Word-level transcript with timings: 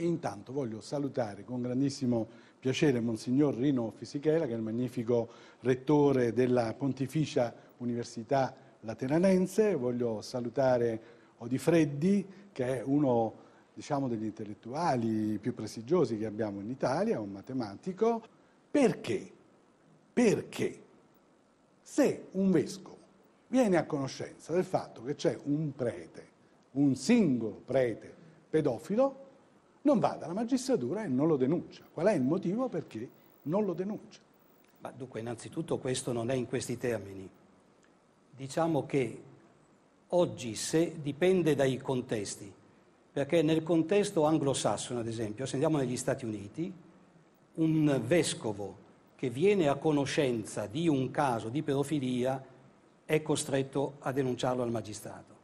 E 0.00 0.04
intanto 0.04 0.52
voglio 0.52 0.80
salutare 0.80 1.42
con 1.42 1.60
grandissimo 1.60 2.28
piacere 2.60 3.00
Monsignor 3.00 3.56
Rino 3.56 3.90
Fisichela, 3.90 4.46
che 4.46 4.52
è 4.52 4.54
il 4.54 4.62
magnifico 4.62 5.28
rettore 5.62 6.32
della 6.32 6.72
Pontificia 6.74 7.52
Università 7.78 8.54
Lateranense. 8.82 9.74
Voglio 9.74 10.22
salutare 10.22 11.00
Odifreddi, 11.38 12.24
che 12.52 12.78
è 12.78 12.82
uno 12.84 13.34
diciamo, 13.74 14.06
degli 14.06 14.26
intellettuali 14.26 15.36
più 15.38 15.52
prestigiosi 15.52 16.16
che 16.16 16.26
abbiamo 16.26 16.60
in 16.60 16.70
Italia, 16.70 17.18
un 17.18 17.32
matematico. 17.32 18.22
Perché? 18.70 19.28
Perché 20.12 20.82
se 21.82 22.28
un 22.30 22.52
vescovo 22.52 22.98
viene 23.48 23.76
a 23.76 23.84
conoscenza 23.84 24.52
del 24.52 24.62
fatto 24.62 25.02
che 25.02 25.16
c'è 25.16 25.36
un 25.46 25.72
prete, 25.74 26.24
un 26.74 26.94
singolo 26.94 27.60
prete 27.64 28.14
pedofilo, 28.48 29.26
non 29.88 30.00
va 30.00 30.16
dalla 30.18 30.34
magistratura 30.34 31.02
e 31.02 31.08
non 31.08 31.26
lo 31.26 31.36
denuncia. 31.36 31.82
Qual 31.90 32.06
è 32.06 32.12
il 32.12 32.20
motivo 32.20 32.68
perché 32.68 33.08
non 33.44 33.64
lo 33.64 33.72
denuncia? 33.72 34.20
Ma 34.80 34.92
dunque, 34.94 35.20
innanzitutto 35.20 35.78
questo 35.78 36.12
non 36.12 36.30
è 36.30 36.34
in 36.34 36.46
questi 36.46 36.76
termini. 36.76 37.26
Diciamo 38.36 38.84
che 38.84 39.22
oggi 40.08 40.54
se 40.54 41.00
dipende 41.00 41.54
dai 41.54 41.78
contesti, 41.78 42.52
perché 43.10 43.40
nel 43.40 43.62
contesto 43.62 44.24
anglosassone, 44.24 45.00
ad 45.00 45.06
esempio, 45.06 45.46
se 45.46 45.54
andiamo 45.54 45.78
negli 45.78 45.96
Stati 45.96 46.26
Uniti, 46.26 46.70
un 47.54 48.02
vescovo 48.04 48.86
che 49.16 49.30
viene 49.30 49.68
a 49.68 49.76
conoscenza 49.76 50.66
di 50.66 50.86
un 50.86 51.10
caso 51.10 51.48
di 51.48 51.62
pedofilia 51.62 52.44
è 53.06 53.22
costretto 53.22 53.94
a 54.00 54.12
denunciarlo 54.12 54.62
al 54.62 54.70
magistrato. 54.70 55.34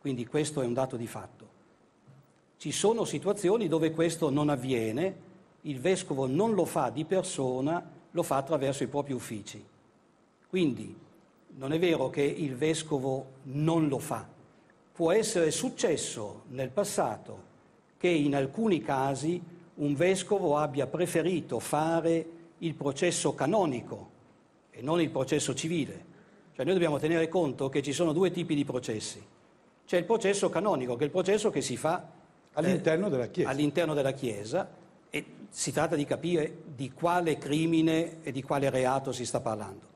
Quindi 0.00 0.26
questo 0.26 0.62
è 0.62 0.66
un 0.66 0.72
dato 0.72 0.96
di 0.96 1.06
fatto. 1.06 1.49
Ci 2.60 2.72
sono 2.72 3.06
situazioni 3.06 3.68
dove 3.68 3.90
questo 3.90 4.28
non 4.28 4.50
avviene, 4.50 5.16
il 5.62 5.80
vescovo 5.80 6.26
non 6.26 6.52
lo 6.52 6.66
fa 6.66 6.90
di 6.90 7.06
persona, 7.06 7.82
lo 8.10 8.22
fa 8.22 8.36
attraverso 8.36 8.82
i 8.82 8.86
propri 8.86 9.14
uffici. 9.14 9.64
Quindi 10.46 10.94
non 11.56 11.72
è 11.72 11.78
vero 11.78 12.10
che 12.10 12.20
il 12.20 12.56
vescovo 12.56 13.28
non 13.44 13.88
lo 13.88 13.98
fa. 13.98 14.28
Può 14.92 15.10
essere 15.10 15.50
successo 15.50 16.42
nel 16.48 16.68
passato 16.68 17.44
che 17.96 18.08
in 18.08 18.34
alcuni 18.34 18.82
casi 18.82 19.40
un 19.76 19.94
vescovo 19.94 20.58
abbia 20.58 20.86
preferito 20.86 21.60
fare 21.60 22.26
il 22.58 22.74
processo 22.74 23.34
canonico 23.34 24.10
e 24.70 24.82
non 24.82 25.00
il 25.00 25.08
processo 25.08 25.54
civile. 25.54 26.04
Cioè 26.54 26.66
noi 26.66 26.74
dobbiamo 26.74 26.98
tenere 26.98 27.26
conto 27.26 27.70
che 27.70 27.80
ci 27.80 27.94
sono 27.94 28.12
due 28.12 28.30
tipi 28.30 28.54
di 28.54 28.66
processi. 28.66 29.26
C'è 29.86 29.96
il 29.96 30.04
processo 30.04 30.50
canonico, 30.50 30.96
che 30.96 31.04
è 31.04 31.06
il 31.06 31.10
processo 31.10 31.48
che 31.48 31.62
si 31.62 31.78
fa 31.78 32.18
All'interno 32.68 33.08
della 33.08 33.26
Chiesa. 33.26 33.50
all'interno 33.50 33.94
della 33.94 34.12
Chiesa 34.12 34.68
e 35.10 35.24
si 35.48 35.72
tratta 35.72 35.96
di 35.96 36.04
capire 36.04 36.62
di 36.74 36.92
quale 36.92 37.38
crimine 37.38 38.22
e 38.22 38.32
di 38.32 38.42
quale 38.42 38.70
reato 38.70 39.12
si 39.12 39.24
sta 39.24 39.40
parlando. 39.40 39.88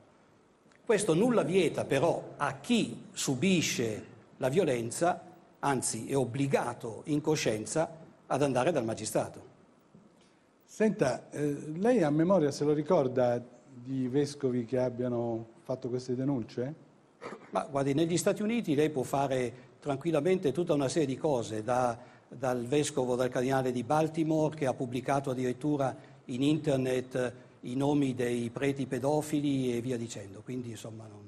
Questo 0.85 1.13
nulla 1.13 1.43
vieta 1.43 1.85
però 1.85 2.33
a 2.37 2.59
chi 2.59 3.05
subisce 3.11 4.05
la 4.37 4.49
violenza, 4.49 5.21
anzi 5.59 6.07
è 6.07 6.15
obbligato 6.15 7.01
in 7.05 7.21
coscienza 7.21 7.89
ad 8.27 8.41
andare 8.43 8.71
dal 8.71 8.83
magistrato. 8.83 9.53
Senta, 10.65 11.29
eh, 11.31 11.71
lei 11.77 12.03
a 12.03 12.09
memoria 12.09 12.51
se 12.51 12.65
lo 12.65 12.73
ricorda 12.73 13.41
di 13.73 14.07
vescovi 14.07 14.65
che 14.65 14.77
abbiano 14.77 15.47
fatto 15.63 15.89
queste 15.89 16.15
denunce? 16.15 16.73
Ma 17.51 17.65
guardi, 17.69 17.93
negli 17.93 18.17
Stati 18.17 18.41
Uniti 18.41 18.75
lei 18.75 18.89
può 18.89 19.03
fare 19.03 19.53
tranquillamente 19.79 20.51
tutta 20.51 20.73
una 20.73 20.89
serie 20.89 21.07
di 21.07 21.17
cose, 21.17 21.63
da, 21.63 21.97
dal 22.27 22.65
vescovo, 22.65 23.15
dal 23.15 23.29
cardinale 23.29 23.71
di 23.71 23.83
Baltimore 23.83 24.55
che 24.55 24.65
ha 24.65 24.73
pubblicato 24.73 25.29
addirittura 25.31 25.95
in 26.25 26.41
internet 26.41 27.15
eh, 27.15 27.33
i 27.69 27.75
nomi 27.75 28.13
dei 28.13 28.49
preti 28.49 28.85
pedofili 28.85 29.75
e 29.75 29.81
via 29.81 29.97
dicendo. 29.97 30.41
Quindi 30.43 30.71
insomma 30.71 31.07
non... 31.07 31.23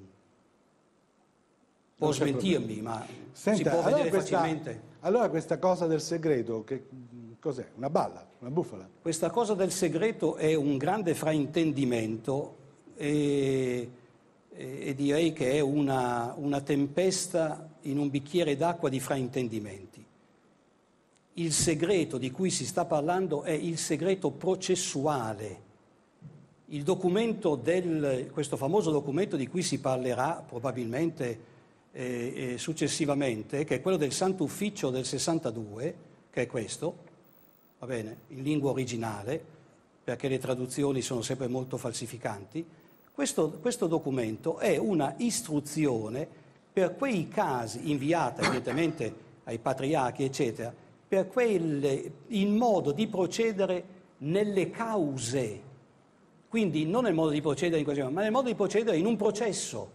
può 1.96 2.08
Non 2.08 2.16
smentirmi, 2.16 2.82
ma 2.82 3.06
Senta, 3.32 3.58
si 3.58 3.64
può 3.64 3.72
allora 3.72 3.90
vedere 3.96 4.10
questa, 4.10 4.38
facilmente. 4.40 4.82
allora 5.02 5.30
questa 5.30 5.58
cosa 5.58 5.88
del 5.88 6.02
segreto, 6.02 6.64
che 6.64 6.88
cos'è? 7.40 7.68
Una 7.76 7.90
balla, 7.90 8.28
una 8.40 8.50
bufala? 8.52 8.88
Questa 9.02 9.30
cosa 9.30 9.54
del 9.56 9.72
segreto 9.72 10.36
è 10.36 10.54
un 10.54 10.78
grande 10.78 11.16
fraintendimento 11.16 12.56
e, 12.96 13.90
e- 14.54 14.80
e 14.82 14.94
direi 14.96 15.34
che 15.34 15.54
è 15.54 15.60
una, 15.60 16.34
una 16.38 16.62
tempesta 16.62 17.70
in 17.82 17.98
un 17.98 18.10
bicchiere 18.10 18.56
d'acqua 18.56 18.90
di 18.90 19.00
fraintendimenti. 19.00 20.06
Il 21.40 21.54
segreto 21.54 22.18
di 22.18 22.32
cui 22.32 22.50
si 22.50 22.66
sta 22.66 22.86
parlando 22.86 23.44
è 23.44 23.52
il 23.52 23.78
segreto 23.78 24.32
processuale. 24.32 25.66
Il 26.70 26.82
documento 26.82 27.56
del, 27.56 28.32
questo 28.34 28.58
famoso 28.58 28.90
documento 28.90 29.36
di 29.36 29.48
cui 29.48 29.62
si 29.62 29.80
parlerà 29.80 30.44
probabilmente 30.46 31.40
eh, 31.92 32.54
eh, 32.54 32.58
successivamente, 32.58 33.66
che 33.66 33.76
è 33.76 33.82
quello 33.82 33.98
del 33.98 34.14
Santo 34.14 34.46
Ufficio 34.46 34.90
del 34.90 35.06
62, 35.06 35.96
che 36.32 36.42
è 36.42 36.48
questo, 36.48 36.98
va 37.78 37.86
bene, 37.86 38.18
in 38.30 38.42
lingua 38.42 38.72
originale, 38.72 39.40
perché 40.04 40.28
le 40.28 40.40
traduzioni 40.40 41.04
sono 41.04 41.22
sempre 41.22 41.48
molto 41.48 41.78
falsificanti, 41.78 42.66
questo, 43.14 43.60
questo 43.62 43.86
documento 43.86 44.58
è 44.58 44.78
una 44.78 45.14
istruzione 45.18 46.28
per 46.74 46.96
quei 46.96 47.28
casi, 47.28 47.92
inviata 47.92 48.42
evidentemente 48.42 49.14
ai 49.44 49.60
patriarchi, 49.60 50.24
eccetera, 50.24 50.86
per 51.08 51.28
quelle, 51.28 52.12
il 52.28 52.50
modo 52.50 52.92
di 52.92 53.08
procedere 53.08 53.84
nelle 54.20 54.70
cause. 54.70 55.62
Quindi 56.50 56.86
non 56.86 57.04
nel 57.04 57.14
modo 57.14 57.30
di 57.30 57.42
procedere 57.42 57.80
in 57.80 57.84
questo 57.84 58.04
modo, 58.04 58.16
ma 58.16 58.22
nel 58.22 58.32
modo 58.32 58.48
di 58.48 58.56
procedere 58.56 58.98
in 58.98 59.06
un 59.06 59.16
processo. 59.16 59.92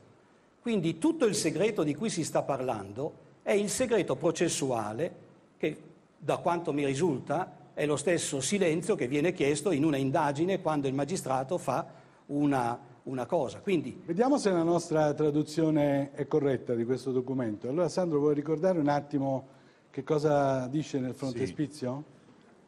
Quindi 0.60 0.98
tutto 0.98 1.26
il 1.26 1.34
segreto 1.34 1.82
di 1.82 1.94
cui 1.94 2.08
si 2.08 2.24
sta 2.24 2.42
parlando 2.42 3.30
è 3.42 3.52
il 3.52 3.68
segreto 3.68 4.16
processuale 4.16 5.14
che, 5.56 5.76
da 6.16 6.36
quanto 6.38 6.72
mi 6.72 6.84
risulta, 6.84 7.56
è 7.74 7.84
lo 7.86 7.96
stesso 7.96 8.40
silenzio 8.40 8.94
che 8.94 9.08
viene 9.08 9.32
chiesto 9.32 9.72
in 9.72 9.84
una 9.84 9.96
indagine 9.96 10.60
quando 10.60 10.86
il 10.86 10.94
magistrato 10.94 11.58
fa 11.58 11.86
una, 12.26 12.78
una 13.04 13.26
cosa. 13.26 13.58
Quindi 13.58 14.02
Vediamo 14.04 14.38
se 14.38 14.50
la 14.50 14.62
nostra 14.62 15.12
traduzione 15.14 16.12
è 16.12 16.26
corretta 16.26 16.74
di 16.74 16.84
questo 16.84 17.10
documento. 17.10 17.68
Allora 17.68 17.88
Sandro 17.88 18.18
vuoi 18.18 18.34
ricordare 18.34 18.78
un 18.78 18.88
attimo 18.88 19.60
che 19.92 20.04
cosa 20.04 20.66
dice 20.68 20.98
nel 20.98 21.14
frontespizio? 21.14 22.04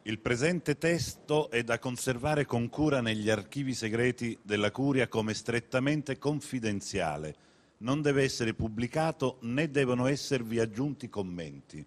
Il 0.03 0.19
presente 0.19 0.77
testo 0.77 1.49
è 1.49 1.63
da 1.63 1.79
conservare 1.79 2.45
con 2.45 2.69
cura 2.69 3.01
negli 3.01 3.31
archivi 3.31 3.73
segreti 3.73 4.37
della 4.43 4.69
Curia 4.69 5.07
come 5.07 5.33
strettamente 5.33 6.19
confidenziale. 6.19 7.35
Non 7.77 8.03
deve 8.03 8.21
essere 8.21 8.53
pubblicato 8.53 9.39
né 9.41 9.71
devono 9.71 10.05
esservi 10.05 10.59
aggiunti 10.59 11.09
commenti. 11.09 11.83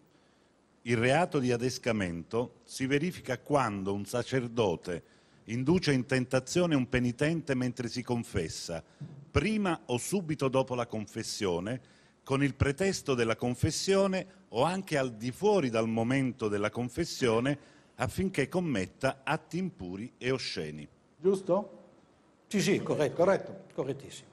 Il 0.83 0.97
reato 0.97 1.39
di 1.39 1.53
adescamento 1.53 2.55
si 2.65 2.87
verifica 2.87 3.39
quando 3.39 3.95
un 3.95 4.07
sacerdote 4.07 5.03
induce 5.45 5.93
in 5.93 6.05
tentazione 6.05 6.75
un 6.75 6.89
penitente 6.89 7.55
mentre 7.55 7.87
si 7.87 8.03
confessa, 8.03 8.83
prima 9.31 9.83
o 9.87 9.99
subito 9.99 10.49
dopo 10.49 10.75
la 10.75 10.89
confessione, 10.89 11.81
con 12.29 12.45
il 12.45 12.55
pretesto 12.55 13.15
della 13.15 13.37
confessione 13.37 14.27
o 14.51 14.63
anche 14.63 14.99
al 14.99 15.13
di 15.13 15.31
fuori 15.31 15.71
dal 15.71 15.89
momento 15.89 16.49
della 16.49 16.69
confessione 16.69 17.59
affinché 17.95 18.51
commetta 18.51 19.21
atti 19.25 19.57
impuri 19.57 20.13
e 20.19 20.31
osceni. 20.31 20.87
Giusto? 21.17 21.71
sì, 22.47 22.61
sì, 22.61 22.83
corretto. 22.83 23.15
Corretto. 23.15 23.57
Correttissimo. 23.73 24.29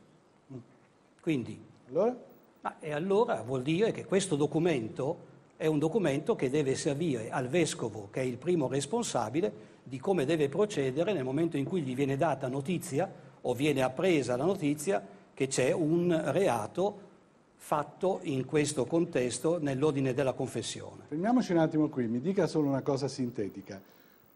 Quindi, 1.21 1.57
Allora? 1.87 2.17
ma 2.59 2.79
e 2.81 2.91
allora 2.91 3.41
vuol 3.43 3.61
dire 3.61 3.93
che 3.93 4.03
questo 4.03 4.35
documento 4.35 5.17
è 5.55 5.67
un 5.67 5.79
documento 5.79 6.35
che 6.35 6.49
deve 6.49 6.75
servire 6.75 7.29
al 7.29 7.47
vescovo, 7.47 8.09
che 8.11 8.19
è 8.19 8.25
il 8.25 8.35
primo 8.35 8.67
responsabile, 8.67 9.53
di 9.81 10.01
come 10.01 10.25
deve 10.25 10.49
procedere 10.49 11.13
nel 11.13 11.23
momento 11.23 11.55
in 11.55 11.63
cui 11.63 11.81
gli 11.81 11.95
viene 11.95 12.17
data 12.17 12.49
notizia 12.49 13.09
o 13.39 13.53
viene 13.53 13.83
appresa 13.83 14.35
la 14.35 14.43
notizia 14.43 15.01
che 15.33 15.47
c'è 15.47 15.71
un 15.71 16.23
reato 16.33 17.04
fatto 17.65 18.19
in 18.21 18.45
questo 18.45 18.85
contesto 18.85 19.57
nell'ordine 19.59 20.13
della 20.13 20.33
confessione. 20.33 21.05
Fermiamoci 21.07 21.51
un 21.51 21.57
attimo 21.57 21.89
qui, 21.89 22.05
mi 22.05 22.21
dica 22.21 22.45
solo 22.45 22.67
una 22.67 22.83
cosa 22.83 23.07
sintetica. 23.07 23.73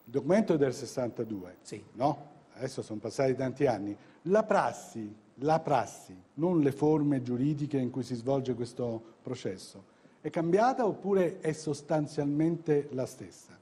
Il 0.06 0.12
documento 0.12 0.56
è 0.56 0.58
del 0.58 0.74
62, 0.74 1.58
Sì. 1.62 1.84
no? 1.92 2.26
Adesso 2.56 2.82
sono 2.82 2.98
passati 3.00 3.36
tanti 3.36 3.68
anni. 3.68 3.96
La 4.24 4.42
prassi, 4.42 5.16
la 5.36 5.60
prassi, 5.60 6.20
non 6.36 6.62
le 6.62 6.72
forme 6.72 7.22
giuridiche 7.22 7.78
in 7.78 7.92
cui 7.92 8.02
si 8.02 8.16
svolge 8.16 8.56
questo 8.56 9.00
processo, 9.22 9.84
è 10.22 10.32
cambiata 10.32 10.88
oppure 10.88 11.40
è 11.40 11.52
sostanzialmente 11.52 12.88
la 12.94 13.06
stessa? 13.06 13.59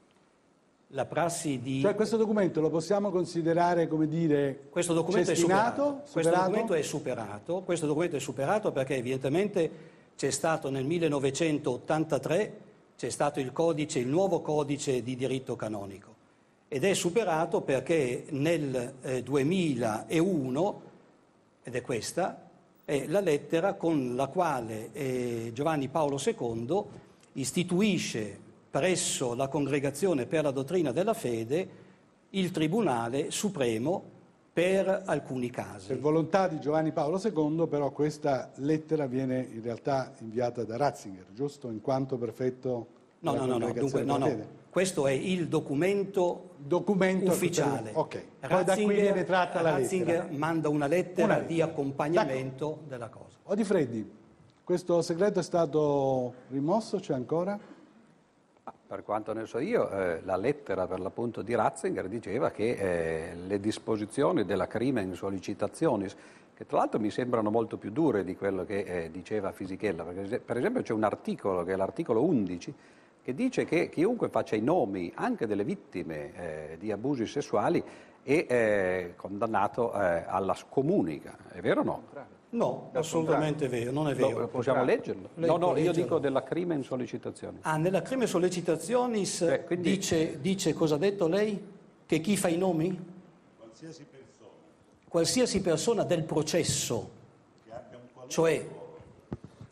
La 0.91 1.05
prassi 1.05 1.59
di... 1.59 1.81
Cioè 1.81 1.95
questo 1.95 2.15
documento 2.15 2.61
lo 2.61 2.69
possiamo 2.69 3.09
considerare, 3.09 3.87
come 3.87 4.07
dire, 4.07 4.67
Questo 4.69 4.93
documento, 4.93 5.31
è 5.31 5.33
cestinato? 5.35 5.71
superato. 5.73 6.01
questo 6.11 6.19
superato? 6.21 6.45
documento 6.45 6.73
è 6.73 6.81
superato. 6.81 7.61
Questo 7.61 7.85
documento 7.87 8.15
è 8.15 8.19
superato 8.19 8.71
perché 8.71 8.95
evidentemente 8.95 9.71
c'è 10.15 10.31
stato 10.31 10.69
nel 10.69 10.85
1983 10.85 12.65
c'è 12.97 13.09
stato 13.09 13.39
il 13.39 13.51
codice, 13.51 13.99
il 13.99 14.07
nuovo 14.07 14.41
codice 14.41 15.03
di 15.03 15.15
diritto 15.15 15.55
canonico 15.55 16.15
ed 16.69 16.83
è 16.83 16.93
superato 16.93 17.61
perché 17.61 18.25
nel 18.29 18.95
eh, 19.01 19.23
2001, 19.23 20.81
ed 21.63 21.75
è 21.75 21.81
questa, 21.81 22.49
è 22.83 23.05
la 23.07 23.21
lettera 23.21 23.75
con 23.75 24.15
la 24.15 24.27
quale 24.27 24.91
eh, 24.91 25.51
Giovanni 25.53 25.87
Paolo 25.87 26.19
II 26.23 26.83
istituisce 27.33 28.39
presso 28.69 29.33
la 29.33 29.47
Congregazione 29.47 30.25
per 30.25 30.43
la 30.43 30.51
dottrina 30.51 30.91
della 30.91 31.13
fede 31.13 31.85
il 32.31 32.51
Tribunale 32.51 33.31
Supremo 33.31 34.15
per 34.51 35.03
alcuni 35.05 35.49
casi. 35.49 35.87
Per 35.87 35.99
volontà 35.99 36.47
di 36.47 36.59
Giovanni 36.59 36.91
Paolo 36.91 37.21
II, 37.23 37.67
però, 37.67 37.91
questa 37.91 38.51
lettera 38.55 39.05
viene 39.05 39.47
in 39.51 39.61
realtà 39.61 40.13
inviata 40.19 40.63
da 40.63 40.77
Ratzinger, 40.77 41.27
giusto? 41.33 41.69
In 41.69 41.79
quanto 41.79 42.17
prefetto 42.17 42.87
No, 43.19 43.33
no, 43.33 43.45
no, 43.45 43.57
no, 43.57 43.73
dunque, 43.73 44.03
no, 44.03 44.17
no. 44.17 44.55
Questo 44.69 45.07
è 45.07 45.11
il 45.11 45.47
documento, 45.47 46.51
documento 46.57 47.31
ufficiale. 47.31 47.91
Ok, 47.93 48.23
poi 48.47 48.63
da 48.63 48.75
qui 48.75 48.93
viene 48.93 49.23
tratta 49.23 49.61
la 49.61 49.71
Ratzinger 49.71 50.23
lettera. 50.23 50.37
manda 50.37 50.69
una 50.69 50.85
lettera, 50.85 51.25
una 51.25 51.33
lettera. 51.37 51.53
di 51.53 51.61
accompagnamento 51.61 52.65
D'accordo. 52.65 52.87
della 52.87 53.09
cosa. 53.09 53.37
Odifreddi, 53.43 54.11
questo 54.63 55.01
segreto 55.01 55.39
è 55.39 55.43
stato 55.43 56.33
rimosso, 56.49 56.99
c'è 56.99 57.13
ancora? 57.13 57.59
Per 58.87 59.03
quanto 59.03 59.33
ne 59.33 59.45
so 59.45 59.59
io, 59.59 59.89
eh, 59.89 60.21
la 60.23 60.37
lettera 60.37 60.87
per 60.87 61.01
l'appunto 61.01 61.41
di 61.41 61.53
Ratzinger 61.53 62.07
diceva 62.07 62.51
che 62.51 62.69
eh, 62.71 63.35
le 63.35 63.59
disposizioni 63.59 64.45
della 64.45 64.65
crimen 64.65 65.13
sollicitationis, 65.13 66.15
che 66.55 66.65
tra 66.65 66.77
l'altro 66.77 66.97
mi 66.97 67.11
sembrano 67.11 67.49
molto 67.49 67.75
più 67.75 67.91
dure 67.91 68.23
di 68.23 68.37
quello 68.37 68.63
che 68.63 68.79
eh, 68.79 69.11
diceva 69.11 69.51
Fisichella, 69.51 70.03
perché 70.05 70.39
per 70.39 70.55
esempio 70.55 70.83
c'è 70.83 70.93
un 70.93 71.03
articolo, 71.03 71.65
che 71.65 71.73
è 71.73 71.75
l'articolo 71.75 72.23
11, 72.23 72.73
che 73.21 73.33
dice 73.33 73.65
che 73.65 73.89
chiunque 73.89 74.29
faccia 74.29 74.55
i 74.55 74.61
nomi 74.61 75.11
anche 75.15 75.47
delle 75.47 75.65
vittime 75.65 76.71
eh, 76.71 76.77
di 76.79 76.89
abusi 76.89 77.25
sessuali 77.25 77.83
è 78.23 78.45
eh, 78.47 79.13
condannato 79.17 79.93
eh, 79.93 80.23
alla 80.25 80.53
scomunica. 80.53 81.35
È 81.49 81.59
vero 81.59 81.81
o 81.81 81.83
no? 81.83 82.03
No, 82.49 82.91
assolutamente 82.93 83.67
vero, 83.67 83.91
non 83.91 84.07
è 84.07 84.15
vero. 84.15 84.39
No, 84.39 84.47
possiamo 84.47 84.83
leggerlo? 84.83 85.29
Lei 85.33 85.49
no, 85.49 85.57
no, 85.57 85.73
leggerlo. 85.73 85.97
io 85.97 86.03
dico 86.03 86.19
della 86.19 86.43
crimen 86.43 86.81
sollecitazione. 86.81 87.59
Ah, 87.61 87.75
nella 87.75 88.01
crimen 88.01 88.27
sollecitationis 88.27 89.41
eh, 89.41 89.63
quindi... 89.65 89.91
dice, 89.91 90.39
dice 90.39 90.73
cosa 90.73 90.95
ha 90.95 90.97
detto 90.97 91.27
lei? 91.27 91.75
Che 92.05 92.21
chi 92.21 92.37
fa 92.37 92.47
i 92.47 92.57
nomi? 92.57 92.97
Qualsiasi 93.57 94.05
persona. 94.05 94.49
Qualsiasi 95.09 95.61
persona 95.61 96.03
del 96.03 96.23
processo, 96.23 97.09
cioè 98.27 98.65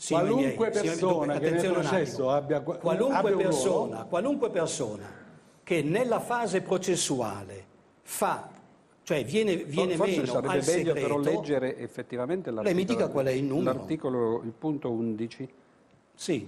qualunque 0.07 0.69
miei, 0.69 0.81
persona 0.81 1.39
che 1.39 1.51
nel 1.51 1.72
processo 1.72 2.30
abbia, 2.30 2.60
qualunque 2.62 3.18
abbia 3.18 3.36
persona, 3.38 4.04
qualunque 4.04 4.50
persona 4.50 5.24
che 5.63 5.81
nella 5.81 6.19
fase 6.19 6.62
processuale 6.62 7.66
fa 8.04 8.50
cioè 9.05 9.23
viene, 9.23 9.55
viene 9.57 9.95
Forse 9.95 10.15
meno 10.15 10.25
sarebbe 10.25 10.47
meglio 10.47 10.63
segreto. 10.63 10.99
però 10.99 11.19
leggere 11.19 11.77
effettivamente 11.77 12.49
l'articolo. 12.49 12.63
Lei 12.63 12.73
mi 12.73 12.91
dica 12.91 13.07
qual 13.07 13.27
è 13.27 13.31
il 13.31 13.43
numero. 13.43 13.77
L'articolo, 13.77 14.41
il 14.41 14.51
punto 14.51 14.89
11. 14.89 15.49
Sì. 16.15 16.47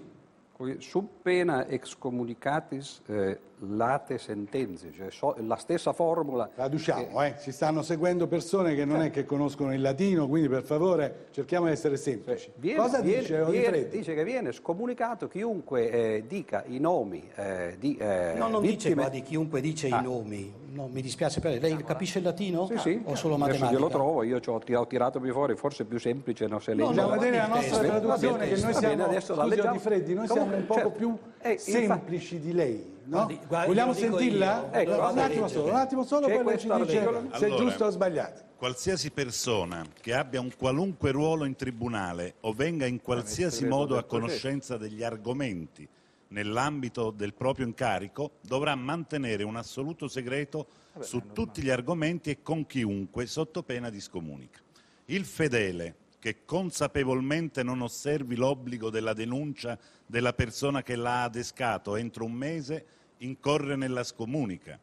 Sub 0.80 1.08
pena 1.22 1.68
excommunicatis 1.68 3.02
eh, 3.06 3.40
late 3.60 4.18
sentenze, 4.18 4.92
cioè 4.92 5.10
so, 5.10 5.36
la 5.40 5.56
stessa 5.56 5.94
formula. 5.94 6.50
Traduciamo, 6.54 7.18
che... 7.18 7.26
eh, 7.26 7.36
ci 7.40 7.52
stanno 7.52 7.82
seguendo 7.82 8.28
persone 8.28 8.76
che 8.76 8.86
non 8.86 9.02
è 9.02 9.10
che 9.10 9.26
conoscono 9.26 9.74
il 9.74 9.82
latino, 9.82 10.28
quindi 10.28 10.48
per 10.48 10.64
favore 10.64 11.28
cerchiamo 11.32 11.66
di 11.66 11.72
essere 11.72 11.98
semplici. 11.98 12.52
Viene, 12.56 12.80
Cosa 12.80 13.02
viene, 13.02 13.20
dice 13.22 13.46
viene, 13.46 13.88
Dice 13.88 14.14
che 14.14 14.24
viene 14.24 14.52
scomunicato 14.52 15.28
chiunque 15.28 15.90
eh, 15.90 16.24
dica 16.28 16.64
i 16.68 16.80
nomi 16.80 17.28
eh, 17.36 17.76
di 17.80 17.98
eh, 17.98 18.34
No, 18.38 18.48
non 18.48 18.62
vittime... 18.62 18.76
dice 18.76 18.94
qua 18.94 19.10
di 19.10 19.22
chiunque 19.22 19.62
dice 19.62 19.90
ah. 19.90 20.00
i 20.00 20.04
nomi. 20.04 20.54
No, 20.70 20.88
mi 20.88 21.02
dispiace 21.02 21.40
per 21.40 21.52
lei. 21.52 21.60
Lei 21.60 21.84
capisce 21.84 22.20
il 22.20 22.26
latino? 22.26 22.68
Sì, 22.68 22.78
sì. 22.78 23.02
O 23.06 23.16
solo 23.16 23.34
Adesso 23.34 23.38
matematica? 23.38 23.72
glielo 23.72 23.90
trovo, 23.90 24.22
io 24.22 24.40
ci 24.40 24.50
ho 24.50 24.60
tirato, 24.60 24.84
ho 24.84 24.88
tirato 24.88 25.20
più 25.20 25.32
fuori, 25.32 25.56
forse 25.56 25.84
è 25.84 25.86
più 25.88 25.98
semplice, 25.98 26.46
non 26.46 26.62
se 26.62 26.76
legge. 26.76 26.94
No, 26.94 27.16
la 27.16 27.48
nostra 27.48 27.60
testo. 27.60 27.80
traduzione 27.80 28.38
bene, 28.38 28.54
che 28.54 28.62
noi 28.62 28.74
va 28.74 28.80
siamo, 28.80 28.96
bene, 28.96 29.10
adesso 29.10 29.36
la 29.36 29.42
scusi, 29.44 29.56
leggiamo. 29.56 29.72
Di 29.74 29.80
Freddi, 29.80 30.14
noi 30.14 30.28
Comunque, 30.28 30.52
siamo 30.52 30.56
un 30.56 30.66
poco 30.68 30.80
certo. 30.80 30.98
più 30.98 31.18
Eh, 31.52 31.58
semplici 31.58 32.40
di 32.40 32.54
lei. 32.54 32.96
No? 33.06 33.26
Guardi, 33.26 33.40
guardi, 33.48 33.68
Vogliamo 33.68 33.94
sentirla? 33.94 34.70
Ecco, 34.74 34.92
un 34.92 34.98
vado 34.98 35.20
a 35.20 35.24
attimo 35.24 35.48
solo, 35.48 35.70
un 35.70 35.76
attimo 35.76 36.04
solo, 36.04 36.28
poi 36.28 36.44
lei 36.44 36.60
ci 36.60 36.68
dice 36.68 37.00
articolo? 37.00 37.22
se 37.34 37.46
è 37.46 37.46
Allora. 37.46 37.64
giusto 37.64 37.86
o 37.86 37.90
sbagliato. 37.90 38.42
Qualsiasi 38.58 39.12
persona 39.12 39.86
che 40.02 40.14
abbia 40.14 40.42
un 40.42 40.52
qualunque 40.58 41.12
ruolo 41.12 41.46
in 41.46 41.56
tribunale 41.56 42.36
o 42.42 42.54
venga 42.54 42.86
in 42.86 43.02
qualsiasi 43.02 43.58
segreto 43.58 43.76
modo 43.76 43.98
a 43.98 44.04
conoscenza 44.04 44.78
degli 44.78 45.04
argomenti 45.04 45.88
nell'ambito 46.30 47.12
del 47.12 47.34
proprio 47.34 47.66
incarico 47.66 48.32
dovrà 48.42 48.76
mantenere 48.76 49.44
un 49.44 49.56
assoluto 49.56 50.08
segreto 50.08 50.68
su 51.00 51.32
tutti 51.32 51.62
gli 51.62 51.70
argomenti 51.70 52.32
e 52.32 52.42
con 52.42 52.66
chiunque 52.66 53.26
sotto 53.28 53.64
pena 53.64 53.90
di 53.90 54.02
scomunica. 54.02 54.60
Il 55.06 55.26
fedele 55.26 55.96
che 56.28 56.44
consapevolmente 56.44 57.64
non 57.64 57.80
osservi 57.80 58.36
l'obbligo 58.36 58.90
della 58.90 59.14
denuncia 59.14 59.80
della 60.06 60.34
persona 60.34 60.84
che 60.84 60.98
l'ha 60.98 61.24
adescato 61.24 61.96
entro 61.96 62.26
un 62.26 62.34
mese 62.34 62.86
incorre 63.20 63.78
nella 63.78 64.04
scomunica. 64.04 64.78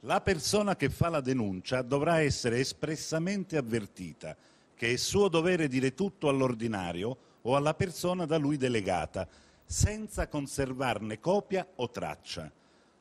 La 0.00 0.20
persona 0.20 0.74
che 0.74 0.90
fa 0.90 1.08
la 1.08 1.20
denuncia 1.20 1.82
dovrà 1.82 2.18
essere 2.18 2.58
espressamente 2.58 3.56
avvertita 3.56 4.36
che 4.74 4.94
è 4.94 4.96
suo 4.96 5.28
dovere 5.28 5.68
dire 5.68 5.94
tutto 5.94 6.28
all'ordinario 6.28 7.16
o 7.42 7.54
alla 7.54 7.74
persona 7.74 8.26
da 8.26 8.36
lui 8.36 8.56
delegata, 8.56 9.28
senza 9.64 10.26
conservarne 10.26 11.20
copia 11.20 11.64
o 11.76 11.90
traccia. 11.90 12.50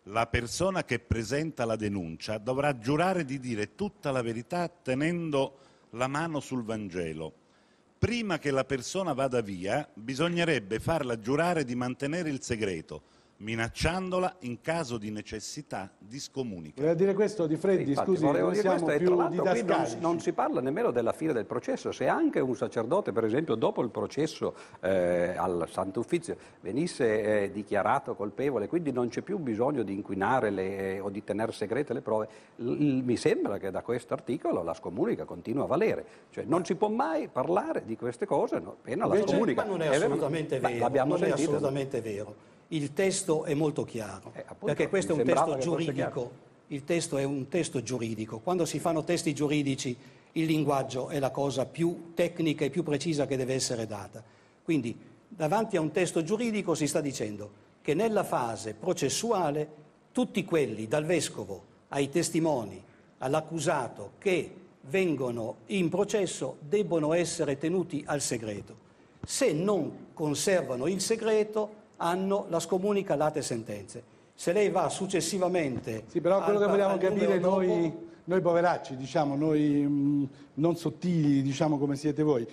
La 0.04 0.28
persona 0.28 0.84
che 0.84 1.00
presenta 1.00 1.66
la 1.66 1.76
denuncia 1.76 2.38
dovrà 2.38 2.78
giurare 2.78 3.26
di 3.26 3.40
dire 3.40 3.74
tutta 3.74 4.12
la 4.12 4.22
verità 4.22 4.68
tenendo 4.68 5.58
la 5.94 6.06
mano 6.06 6.40
sul 6.40 6.64
Vangelo. 6.64 7.40
Prima 8.02 8.40
che 8.40 8.50
la 8.50 8.66
persona 8.66 9.14
vada 9.14 9.42
via, 9.42 9.88
bisognerebbe 9.94 10.80
farla 10.80 11.20
giurare 11.20 11.64
di 11.64 11.76
mantenere 11.76 12.32
il 12.32 12.42
segreto, 12.42 13.04
minacciandola 13.42 14.36
in 14.42 14.62
caso 14.62 14.98
di 14.98 15.10
necessità 15.10 15.90
di 15.98 16.20
scomunica. 16.20 16.76
Voleva 16.76 16.94
dire 16.94 17.14
questo 17.14 17.48
di 17.48 17.56
Freddi, 17.56 17.90
Infatti, 17.90 18.10
scusi, 18.12 18.26
dire 18.26 18.38
siamo 18.54 18.70
questo, 18.70 18.86
tra 18.86 18.98
più 18.98 19.16
l'altro 19.16 19.28
qui 19.28 19.36
non, 19.36 19.54
didascalici. 19.54 20.00
non 20.00 20.20
si 20.20 20.32
parla 20.34 20.62
nemmeno 20.62 20.92
della 20.92 21.12
fine 21.12 21.34
del 21.34 21.46
processo. 21.46 21.92
Se 21.92 22.08
anche 22.08 22.40
un 22.40 22.56
sacerdote, 22.56 23.12
per 23.12 23.24
esempio, 23.26 23.56
dopo 23.56 23.82
il 23.82 23.90
processo 23.90 24.56
eh, 24.82 25.34
al 25.36 25.66
Santo 25.70 26.00
Uffizio 26.02 26.38
venisse 26.62 27.44
eh, 27.44 27.52
dichiarato 27.52 28.16
colpevole, 28.16 28.68
quindi 28.68 28.92
non 28.92 29.10
c'è 29.10 29.22
più 29.22 29.38
bisogno 29.40 29.84
di 29.84 29.94
inquinare 29.94 30.50
le, 30.52 30.96
eh, 30.96 31.00
o 31.00 31.10
di 31.10 31.24
tenere 31.24 31.52
segrete 31.52 31.94
le 31.94 32.02
prove, 32.02 32.28
l- 32.58 32.70
l- 32.70 33.04
mi 33.04 33.18
sembra 33.18 33.58
che 33.58 33.72
da 33.72 33.82
questo 33.82 34.14
articolo 34.14 34.62
la 34.64 34.74
scomunica 34.74 35.26
continua 35.26 35.64
a 35.64 35.68
valere. 35.68 36.06
Cioè 36.30 36.44
non 36.46 36.64
si 36.64 36.76
può 36.76 36.90
mai 36.90 37.28
parlare 37.28 37.84
di 37.86 37.96
queste 37.98 38.26
cose, 38.26 38.60
no, 38.60 38.72
appena 38.80 39.08
la 39.08 39.18
scomunica. 39.18 39.64
Ma 39.64 39.70
non 39.70 39.82
è 39.82 39.90
vero? 39.90 40.06
assolutamente 40.06 40.60
Beh, 40.60 40.68
vero. 40.68 40.80
L'abbiamo 40.80 41.14
non 41.16 41.24
è 41.24 41.28
sentito. 41.28 41.50
assolutamente 41.50 42.02
vero. 42.02 42.50
Il 42.74 42.94
testo 42.94 43.44
è 43.44 43.54
molto 43.54 43.84
chiaro, 43.84 44.32
Eh, 44.34 44.40
appunto, 44.40 44.66
perché 44.68 44.88
questo 44.88 45.14
è 45.14 45.18
un 45.18 45.24
testo 45.26 45.58
giuridico. 45.58 46.32
Il 46.68 46.86
testo 46.86 47.18
è 47.18 47.24
un 47.26 47.50
testo 47.50 47.84
giuridico. 47.84 48.40
Quando 48.40 48.64
si 48.64 48.80
fanno 48.80 49.04
testi 49.04 49.34
giuridici 49.34 49.98
il 50.34 50.46
linguaggio 50.46 51.10
è 51.10 51.20
la 51.20 51.32
cosa 51.32 51.66
più 51.66 52.14
tecnica 52.14 52.64
e 52.64 52.70
più 52.70 52.82
precisa 52.84 53.26
che 53.26 53.36
deve 53.36 53.56
essere 53.56 53.86
data. 53.86 54.24
Quindi 54.64 54.98
davanti 55.28 55.76
a 55.76 55.82
un 55.82 55.92
testo 55.92 56.24
giuridico 56.24 56.74
si 56.74 56.88
sta 56.88 57.02
dicendo 57.02 57.52
che 57.82 57.94
nella 57.94 58.24
fase 58.24 58.74
processuale 58.74 59.68
tutti 60.14 60.46
quelli, 60.46 60.88
dal 60.88 61.04
vescovo 61.04 61.64
ai 61.90 62.10
testimoni, 62.10 62.82
all'accusato 63.18 64.12
che 64.18 64.54
vengono 64.84 65.58
in 65.68 65.90
processo, 65.90 66.56
debbono 66.62 67.12
essere 67.12 67.58
tenuti 67.58 68.02
al 68.06 68.22
segreto. 68.22 68.76
Se 69.26 69.52
non 69.52 70.08
conservano 70.14 70.88
il 70.88 71.02
segreto, 71.02 71.80
hanno 72.02 72.46
la 72.50 72.60
scomunica 72.60 73.16
late 73.16 73.42
sentenze. 73.42 74.04
Se 74.34 74.52
lei 74.52 74.70
va 74.70 74.90
successivamente... 74.90 76.04
Sì, 76.08 76.20
però 76.20 76.44
quello 76.44 76.58
al- 76.58 76.66
che 76.66 76.72
vogliamo 76.72 76.98
capire 76.98 77.38
numero 77.38 77.50
noi, 77.50 77.68
dopo- 77.68 78.04
noi 78.24 78.42
poveracci, 78.42 78.96
diciamo, 78.98 79.36
noi 79.36 79.60
mh, 79.88 80.30
non 80.56 80.76
sottili, 80.76 81.42
diciamo 81.44 81.78
come 81.78 81.96
siete 81.96 82.24
voi, 82.24 82.48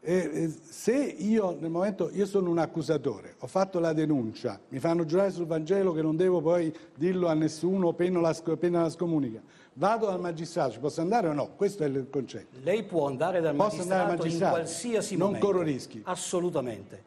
eh, 0.00 0.50
se 0.70 0.94
io 0.94 1.56
nel 1.58 1.70
momento, 1.70 2.08
io 2.12 2.24
sono 2.24 2.48
un 2.50 2.58
accusatore, 2.58 3.34
ho 3.40 3.46
fatto 3.46 3.78
la 3.78 3.92
denuncia, 3.92 4.58
mi 4.68 4.78
fanno 4.78 5.04
giurare 5.04 5.30
sul 5.30 5.44
Vangelo 5.46 5.92
che 5.92 6.02
non 6.02 6.16
devo 6.16 6.40
poi 6.40 6.72
dirlo 6.94 7.26
a 7.28 7.34
nessuno, 7.34 7.92
pena 7.92 8.20
la, 8.20 8.34
pena 8.58 8.82
la 8.82 8.90
scomunica, 8.90 9.40
vado 9.78 10.06
dal 10.06 10.20
magistrato, 10.20 10.72
ci 10.72 10.78
posso 10.80 11.00
andare 11.00 11.28
o 11.28 11.32
no? 11.32 11.50
Questo 11.54 11.84
è 11.84 11.86
il 11.86 12.08
concetto. 12.10 12.58
Lei 12.62 12.82
può 12.82 13.06
andare 13.06 13.40
dal 13.40 13.54
Posso 13.54 13.82
andare 13.82 14.08
magistrato, 14.08 14.22
magistrato? 14.24 14.56
in 14.56 14.62
qualsiasi 14.62 15.16
Non 15.16 15.26
momento. 15.28 15.46
corro 15.46 15.62
rischi? 15.62 16.02
Assolutamente. 16.04 17.02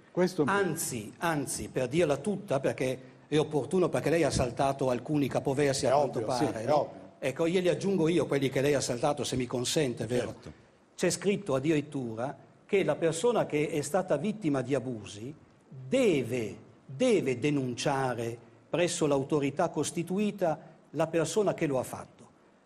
Anzi, 0.45 1.13
anzi, 1.17 1.69
per 1.69 1.87
dirla 1.87 2.17
tutta, 2.17 2.59
perché 2.59 2.99
è 3.27 3.37
opportuno, 3.37 3.89
perché 3.89 4.09
lei 4.09 4.23
ha 4.23 4.29
saltato 4.29 4.89
alcuni 4.89 5.27
capoversi 5.27 5.85
È 5.85 5.89
a 5.89 5.95
quanto 5.95 6.19
ovvio, 6.19 6.33
sì, 6.33 6.45
pare. 6.45 6.63
è 6.63 6.65
no? 6.65 6.99
Ecco, 7.19 7.47
glieli 7.47 7.69
aggiungo 7.69 8.07
io 8.07 8.25
quelli 8.25 8.49
che 8.49 8.61
lei 8.61 8.73
ha 8.73 8.81
saltato, 8.81 9.23
se 9.23 9.35
mi 9.35 9.45
consente, 9.45 10.05
vero? 10.07 10.27
Certo. 10.27 10.51
C'è 10.95 11.09
scritto 11.09 11.55
addirittura 11.55 12.35
che 12.65 12.83
la 12.83 12.95
persona 12.95 13.45
che 13.45 13.69
è 13.69 13.81
stata 13.81 14.15
vittima 14.17 14.61
di 14.61 14.73
abusi 14.75 15.33
deve, 15.67 16.55
deve 16.85 17.37
denunciare 17.37 18.37
presso 18.69 19.05
l'autorità 19.07 19.69
costituita 19.69 20.57
la 20.91 21.07
persona 21.07 21.53
che 21.53 21.67
lo 21.67 21.79
ha 21.79 21.83
fatto. 21.83 22.20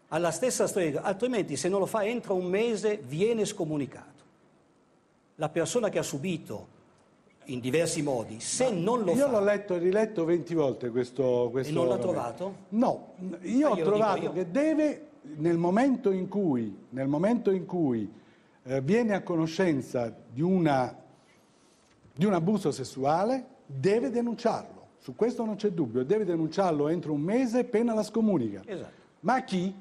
Alla 0.10 0.32
stessa 0.32 0.68
strega, 0.68 1.02
altrimenti 1.02 1.56
se 1.56 1.68
non 1.68 1.80
lo 1.80 1.86
fa 1.86 2.04
entro 2.06 2.36
un 2.36 2.46
mese 2.46 2.98
viene 3.06 3.44
scomunicato. 3.46 4.24
La 5.36 5.50
persona 5.50 5.90
che 5.90 5.98
ha 6.00 6.04
subito 6.04 6.74
in 7.46 7.60
diversi 7.60 8.02
modi, 8.02 8.40
se 8.40 8.72
non 8.72 9.04
lo 9.04 9.14
Io 9.14 9.26
fa... 9.26 9.32
l'ho 9.32 9.44
letto 9.44 9.76
e 9.76 9.80
riletto 9.80 10.24
20 10.26 10.54
volte 10.56 10.90
questo... 10.90 11.50
questo 11.52 11.72
E 11.72 11.76
non 11.76 11.88
l'ha 11.88 11.98
trovato? 11.98 12.56
No, 12.70 13.14
io 13.42 13.68
Ah, 13.68 13.72
ho 13.72 13.76
trovato 13.76 14.22
io. 14.22 14.32
che 14.32 14.50
deve, 14.50 15.08
nel 15.38 15.58
momento 15.58 16.12
in 16.12 16.28
cui, 16.28 16.76
nel 16.90 17.08
momento 17.08 17.52
in 17.52 17.66
cui 17.66 18.12
eh, 18.64 18.82
viene 18.82 19.14
a 19.14 19.22
conoscenza 19.22 20.14
di, 20.32 20.42
una, 20.42 20.96
di 22.16 22.26
un 22.26 22.34
abuso 22.34 22.72
sessuale, 22.72 23.46
deve 23.66 24.10
denunciarlo. 24.10 24.74
Su 25.00 25.16
questo 25.16 25.46
non 25.46 25.56
c'è 25.56 25.70
dubbio, 25.70 26.04
deve 26.04 26.26
denunciarlo 26.26 26.88
entro 26.88 27.14
un 27.14 27.22
mese, 27.22 27.64
pena 27.64 27.94
la 27.94 28.02
scomunica. 28.04 28.62
Esatto. 28.66 29.04
Ma 29.20 29.44
chi? 29.44 29.74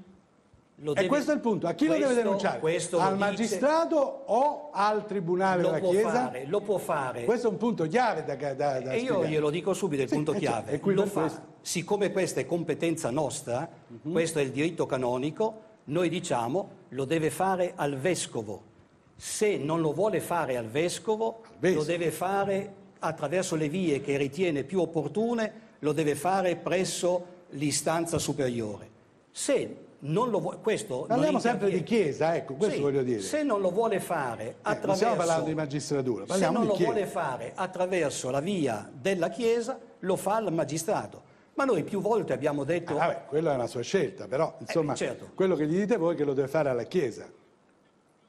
Lo 0.79 0.91
e 0.91 0.95
deve- 0.95 1.07
questo 1.09 1.31
è 1.31 1.35
il 1.35 1.41
punto, 1.41 1.67
a 1.69 1.73
chi 1.73 1.87
lo 1.87 1.93
deve 1.93 2.05
questo- 2.07 2.23
denunciare? 2.23 2.59
questo 2.59 2.97
lo 2.97 3.03
Al 3.05 3.13
dice- 3.17 3.25
magistrato 3.29 3.97
o 4.27 4.71
al 4.73 5.07
tribunale 5.07 5.63
lo 5.63 5.69
della 5.69 5.79
può 5.81 5.91
Chiesa? 5.91 6.11
fare, 6.11 6.45
lo 6.47 6.61
può 6.63 6.79
fare. 6.79 7.25
Questo 7.25 7.47
è 7.47 7.51
un 7.51 7.57
punto 7.59 7.87
chiave 7.87 8.25
da, 8.25 8.35
da, 8.35 8.55
da 8.81 8.93
E 8.93 8.99
io 8.99 9.25
glielo 9.25 9.51
dico 9.51 9.73
subito, 9.73 10.03
il 10.03 10.09
Sì, 10.09 10.15
punto 10.17 10.33
chiave. 10.33 10.73
e 10.73 10.81
qui 10.81 10.95
Lo 10.95 11.07
fa. 11.07 11.21
questo. 11.21 11.41
Siccome 11.61 12.11
questa 12.11 12.41
è 12.41 12.47
competenza 12.47 13.11
nostra, 13.11 13.69
Mhm. 13.87 14.11
questo 14.13 14.41
è 14.41 14.43
il 14.43 14.51
diritto 14.51 14.85
canonico, 14.85 15.61
noi 15.85 16.09
diciamo 16.09 16.69
lo 16.89 17.05
deve 17.05 17.31
fare 17.31 17.73
al 17.77 17.97
vescovo. 17.97 18.63
Se 19.17 19.57
non 19.57 19.81
lo 19.81 19.93
vuole 19.93 20.21
fare 20.21 20.57
al 20.57 20.67
vescovo, 20.67 21.43
vescovo. 21.61 21.83
lo 21.83 21.87
deve 21.87 22.11
fare 22.11 22.73
attraverso 22.99 23.55
le 23.55 23.69
vie 23.69 24.01
che 24.01 24.17
ritiene 24.17 24.65
più 24.65 24.81
opportune, 24.81 25.53
lo 25.79 25.93
deve 25.93 26.17
fare 26.17 26.57
presso 26.57 27.27
l'istanza 27.51 28.19
superiore. 28.19 28.91
Se 29.31 29.77
non 30.05 30.31
lo 30.31 30.41
vuole, 30.41 30.59
questo 30.63 31.05
Parliamo 31.07 31.39
sempre 31.39 31.71
di 31.71 31.83
Chiesa, 31.83 32.35
ecco, 32.37 32.55
questo 32.55 32.77
Sì, 32.77 32.83
voglio 32.83 33.03
dire. 33.03 33.21
Se 33.21 33.43
non 33.43 33.61
lo 33.61 33.71
vuole 33.71 34.01
fare 34.01 34.45
Eh, 34.47 34.55
attraverso 34.63 34.95
stiamo 34.97 35.17
parlando 35.17 35.47
di 35.47 35.55
magistratura, 35.55 36.27
se 36.27 36.51
non 36.51 36.67
lo 36.67 36.73
Chiesa. 36.73 36.91
vuole 36.91 37.07
fare 37.07 37.53
attraverso 37.55 38.31
la 38.31 38.41
via 38.41 38.91
della 38.93 39.29
Chiesa, 39.29 39.79
lo 40.01 40.17
fa 40.17 40.39
il 40.41 40.53
magistrato. 40.53 41.33
Ma 41.55 41.65
noi 41.65 41.85
più 41.85 42.01
volte 42.01 42.33
abbiamo 42.33 42.65
detto... 42.65 42.95
Ah, 42.95 43.07
vabbè, 43.07 43.25
quella 43.27 43.53
è 43.53 43.55
una 43.55 43.69
sua 43.69 43.83
scelta, 43.83 44.27
però 44.27 44.55
insomma, 44.59 44.95
certo. 44.95 45.31
quello 45.35 45.55
che 45.55 45.67
gli 45.67 45.77
dite 45.77 45.97
voi 45.97 46.15
è 46.15 46.17
che 46.17 46.25
lo 46.25 46.35
deve 46.35 46.49
fare 46.49 46.69
alla 46.69 46.83
Chiesa. 46.83 47.31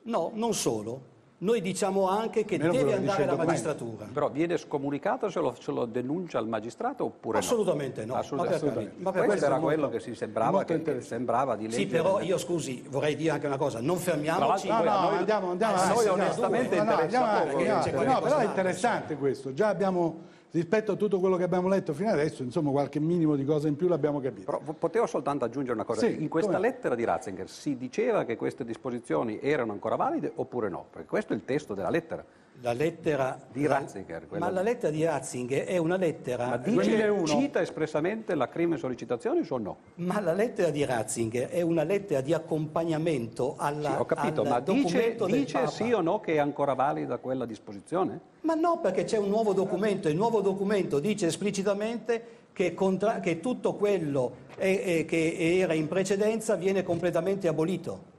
No, 0.03 0.31
non 0.33 0.53
solo. 0.53 1.13
Noi 1.37 1.59
diciamo 1.59 2.07
anche 2.07 2.45
che 2.45 2.55
Almeno 2.55 2.71
deve 2.71 2.93
andare 2.93 3.23
alla 3.23 3.35
magistratura. 3.35 4.07
Però 4.11 4.29
viene 4.29 4.55
scomunicato 4.57 5.29
se 5.29 5.41
lo, 5.41 5.53
se 5.59 5.71
lo 5.73 5.83
denuncia 5.85 6.37
al 6.37 6.47
magistrato 6.47 7.03
oppure 7.03 7.39
Assolutamente 7.39 8.05
no. 8.05 8.13
no? 8.13 8.19
Assolutamente. 8.19 8.65
carità. 8.73 8.91
Ma 8.97 9.11
per 9.11 9.25
Questo 9.25 9.25
questo 9.25 9.45
era 9.45 9.55
molto- 9.59 9.65
quello 9.75 9.89
che 9.89 9.99
si 9.99 10.15
sembrava, 10.15 10.63
che, 10.63 11.01
sembrava 11.01 11.55
di 11.57 11.69
Sì, 11.69 11.79
leggere. 11.79 12.01
però 12.01 12.21
io 12.21 12.37
scusi, 12.37 12.85
vorrei 12.89 13.17
dire 13.17 13.31
anche 13.31 13.47
una 13.47 13.57
cosa, 13.57 13.81
non 13.81 13.97
fermiamoci. 13.97 14.69
No, 14.69 14.81
no, 14.81 14.89
a 14.89 15.01
noi- 15.09 15.17
andiamo, 15.17 15.49
andiamo 15.51 15.73
a 15.75 15.87
noi 15.87 15.97
andiamo 16.07 16.13
onestamente. 16.23 16.77
No, 16.77 16.83
no, 16.85 16.91
interessa 16.91 17.19
poco, 17.41 17.51
qualche 17.91 18.05
No, 18.13 18.19
però 18.21 18.37
è 18.37 18.45
interessante 18.45 19.15
questo. 19.17 19.53
Già 19.53 19.67
abbiamo, 19.67 20.21
rispetto 20.55 20.93
a 20.93 20.95
tutto 20.95 21.19
quello 21.19 21.35
che 21.35 21.43
abbiamo 21.43 21.67
letto 21.67 21.93
fino 21.93 22.09
adesso, 22.09 22.41
insomma, 22.41 22.71
qualche 22.71 23.01
minimo 23.01 23.35
di 23.35 23.43
cosa 23.43 23.67
in 23.67 23.75
più 23.75 23.89
l'abbiamo 23.89 24.21
capito. 24.21 24.45
Però 24.45 24.61
vo- 24.63 24.73
potevo 24.73 25.05
soltanto 25.05 25.43
aggiungere 25.43 25.73
una 25.73 25.83
cosa. 25.83 26.07
Sì, 26.07 26.21
in 26.21 26.29
questa 26.29 26.51
come 26.53 26.65
no. 26.65 26.71
lettera 26.71 26.95
di 26.95 27.03
Ratzinger 27.03 27.49
si 27.49 27.75
diceva 27.75 28.23
che 28.23 28.37
queste 28.37 28.63
disposizioni 28.63 29.39
erano 29.41 29.73
ancora 29.73 29.97
valide 29.97 30.31
oppure 30.35 30.69
no? 30.69 30.85
Perché 30.89 31.07
questo 31.07 31.33
è 31.33 31.35
il 31.35 31.43
testo 31.43 31.73
della 31.73 31.89
lettera. 31.89 32.23
La 32.61 32.73
lettera 32.73 33.37
Di 33.51 33.67
Ratzinger, 33.67 34.27
quella 34.27 34.45
Ma 34.45 34.51
la 34.51 34.61
lettera 34.61 34.91
di 34.91 35.03
Ratzinger 35.03 35.65
è 35.65 35.77
una 35.77 35.97
lettera 35.97 36.47
Ma 36.47 36.57
dice, 36.57 36.71
2001. 36.73 37.25
cita 37.25 37.61
espressamente 37.61 38.33
la 38.33 38.47
crime 38.47 38.77
sollecitazioni 38.77 39.45
o 39.49 39.57
no? 39.57 39.77
Ma 39.95 40.19
la 40.19 40.33
lettera 40.33 40.69
di 40.71 40.83
Ratzinger 40.83 41.49
è 41.49 41.61
una 41.61 41.83
lettera 41.83 42.21
di 42.21 42.33
accompagnamento 42.33 43.55
alla, 43.57 43.91
Sì, 43.91 43.95
ho 43.99 44.05
capito, 44.05 44.43
ma 44.43 44.59
dice, 44.61 45.15
dice 45.27 45.67
sì 45.67 45.91
o 45.91 46.01
no 46.01 46.19
che 46.19 46.33
è 46.35 46.37
ancora 46.37 46.73
valida 46.73 47.17
quella 47.17 47.45
disposizione? 47.45 48.19
Ma 48.41 48.53
no, 48.55 48.79
perché 48.79 49.03
c'è 49.03 49.17
un 49.17 49.29
nuovo 49.29 49.53
documento 49.53 50.07
il 50.07 50.15
nuovo 50.15 50.41
documento 50.41 50.99
dice 50.99 51.27
esplicitamente 51.27 52.23
che, 52.53 52.73
contra- 52.73 53.19
che 53.19 53.41
tutto 53.41 53.73
quello 53.75 54.31
è- 54.55 54.81
è- 55.01 55.05
che 55.05 55.57
era 55.59 55.73
in 55.73 55.87
precedenza 55.87 56.55
viene 56.55 56.83
completamente 56.83 57.47
abolito. 57.47 58.13